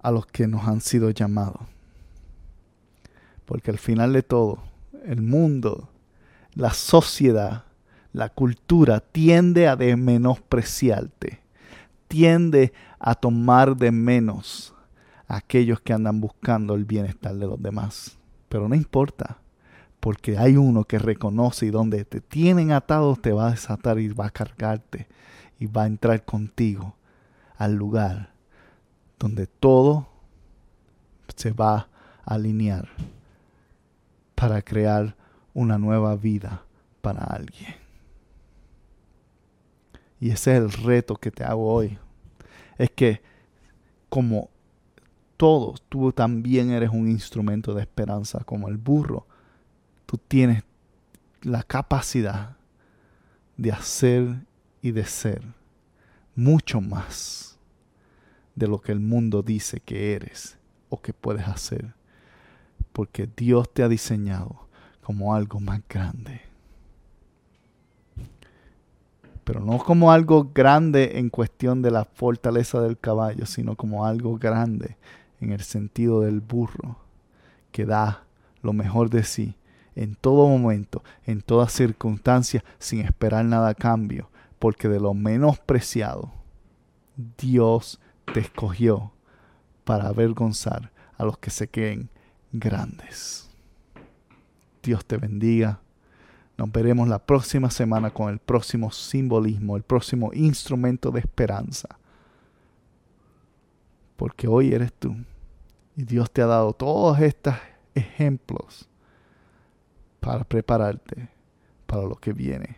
a 0.00 0.12
los 0.12 0.26
que 0.26 0.46
nos 0.46 0.68
han 0.68 0.80
sido 0.80 1.10
llamados. 1.10 1.62
Porque 3.46 3.72
al 3.72 3.78
final 3.78 4.12
de 4.12 4.22
todo, 4.22 4.62
el 5.04 5.22
mundo, 5.22 5.88
la 6.54 6.72
sociedad, 6.72 7.64
la 8.12 8.28
cultura 8.28 9.00
tiende 9.00 9.68
a 9.68 9.76
de 9.76 9.96
menospreciarte, 9.96 11.40
tiende 12.08 12.72
a 12.98 13.14
tomar 13.14 13.76
de 13.76 13.90
menos 13.90 14.74
aquellos 15.26 15.80
que 15.80 15.92
andan 15.92 16.20
buscando 16.20 16.74
el 16.74 16.84
bienestar 16.84 17.34
de 17.34 17.46
los 17.46 17.60
demás. 17.60 18.18
Pero 18.48 18.68
no 18.68 18.74
importa, 18.74 19.38
porque 19.98 20.36
hay 20.36 20.56
uno 20.56 20.84
que 20.84 20.98
reconoce 20.98 21.66
y 21.66 21.70
donde 21.70 22.04
te 22.04 22.20
tienen 22.20 22.72
atado 22.72 23.16
te 23.16 23.32
va 23.32 23.48
a 23.48 23.52
desatar 23.52 23.98
y 23.98 24.08
va 24.08 24.26
a 24.26 24.30
cargarte 24.30 25.08
y 25.58 25.66
va 25.66 25.84
a 25.84 25.86
entrar 25.86 26.24
contigo 26.24 26.96
al 27.56 27.74
lugar 27.74 28.32
donde 29.18 29.46
todo 29.46 30.08
se 31.34 31.52
va 31.52 31.88
a 32.24 32.34
alinear 32.34 32.88
para 34.34 34.60
crear 34.60 35.16
una 35.54 35.78
nueva 35.78 36.16
vida 36.16 36.64
para 37.00 37.22
alguien. 37.24 37.81
Y 40.22 40.30
ese 40.30 40.52
es 40.52 40.58
el 40.62 40.72
reto 40.72 41.16
que 41.16 41.32
te 41.32 41.42
hago 41.42 41.66
hoy. 41.66 41.98
Es 42.78 42.90
que 42.90 43.20
como 44.08 44.50
todos, 45.36 45.82
tú 45.88 46.12
también 46.12 46.70
eres 46.70 46.90
un 46.90 47.08
instrumento 47.08 47.74
de 47.74 47.82
esperanza 47.82 48.44
como 48.44 48.68
el 48.68 48.76
burro. 48.76 49.26
Tú 50.06 50.16
tienes 50.16 50.62
la 51.42 51.64
capacidad 51.64 52.56
de 53.56 53.72
hacer 53.72 54.46
y 54.80 54.92
de 54.92 55.04
ser 55.04 55.42
mucho 56.36 56.80
más 56.80 57.58
de 58.54 58.68
lo 58.68 58.80
que 58.80 58.92
el 58.92 59.00
mundo 59.00 59.42
dice 59.42 59.80
que 59.80 60.14
eres 60.14 60.56
o 60.88 61.02
que 61.02 61.12
puedes 61.12 61.48
hacer 61.48 61.94
porque 62.92 63.28
Dios 63.36 63.72
te 63.72 63.82
ha 63.82 63.88
diseñado 63.88 64.68
como 65.02 65.34
algo 65.34 65.58
más 65.58 65.80
grande. 65.88 66.51
Pero 69.44 69.60
no 69.60 69.78
como 69.78 70.12
algo 70.12 70.50
grande 70.54 71.18
en 71.18 71.28
cuestión 71.28 71.82
de 71.82 71.90
la 71.90 72.04
fortaleza 72.04 72.80
del 72.80 72.98
caballo, 72.98 73.46
sino 73.46 73.76
como 73.76 74.06
algo 74.06 74.38
grande 74.38 74.96
en 75.40 75.52
el 75.52 75.62
sentido 75.62 76.20
del 76.20 76.40
burro, 76.40 76.96
que 77.72 77.84
da 77.84 78.24
lo 78.62 78.72
mejor 78.72 79.10
de 79.10 79.24
sí 79.24 79.56
en 79.94 80.14
todo 80.14 80.48
momento, 80.48 81.02
en 81.26 81.42
toda 81.42 81.68
circunstancia, 81.68 82.64
sin 82.78 83.00
esperar 83.00 83.44
nada 83.44 83.70
a 83.70 83.74
cambio, 83.74 84.30
porque 84.58 84.88
de 84.88 85.00
lo 85.00 85.14
menospreciado, 85.14 86.32
Dios 87.38 88.00
te 88.32 88.40
escogió 88.40 89.12
para 89.84 90.08
avergonzar 90.08 90.92
a 91.18 91.24
los 91.24 91.38
que 91.38 91.50
se 91.50 91.68
queden 91.68 92.08
grandes. 92.52 93.50
Dios 94.82 95.04
te 95.04 95.16
bendiga. 95.16 95.80
Nos 96.56 96.70
veremos 96.70 97.08
la 97.08 97.18
próxima 97.18 97.70
semana 97.70 98.10
con 98.10 98.30
el 98.30 98.38
próximo 98.38 98.90
simbolismo, 98.90 99.76
el 99.76 99.82
próximo 99.82 100.30
instrumento 100.32 101.10
de 101.10 101.20
esperanza. 101.20 101.88
Porque 104.16 104.46
hoy 104.46 104.72
eres 104.72 104.92
tú. 104.92 105.16
Y 105.96 106.04
Dios 106.04 106.30
te 106.30 106.42
ha 106.42 106.46
dado 106.46 106.72
todos 106.72 107.18
estos 107.20 107.54
ejemplos 107.94 108.88
para 110.20 110.44
prepararte 110.44 111.28
para 111.86 112.02
lo 112.04 112.14
que 112.14 112.32
viene 112.32 112.76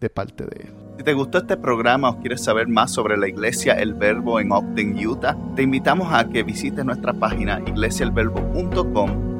de 0.00 0.10
parte 0.10 0.44
de 0.44 0.66
Él. 0.66 0.74
Si 0.98 1.04
te 1.04 1.14
gustó 1.14 1.38
este 1.38 1.56
programa 1.56 2.10
o 2.10 2.20
quieres 2.20 2.42
saber 2.42 2.68
más 2.68 2.92
sobre 2.92 3.16
la 3.16 3.28
iglesia 3.28 3.74
El 3.74 3.94
Verbo 3.94 4.40
en 4.40 4.52
Ogden, 4.52 5.06
Utah, 5.06 5.36
te 5.54 5.62
invitamos 5.62 6.12
a 6.12 6.28
que 6.28 6.42
visites 6.42 6.84
nuestra 6.84 7.12
página 7.12 7.60
iglesiaelverbo.com 7.66 9.39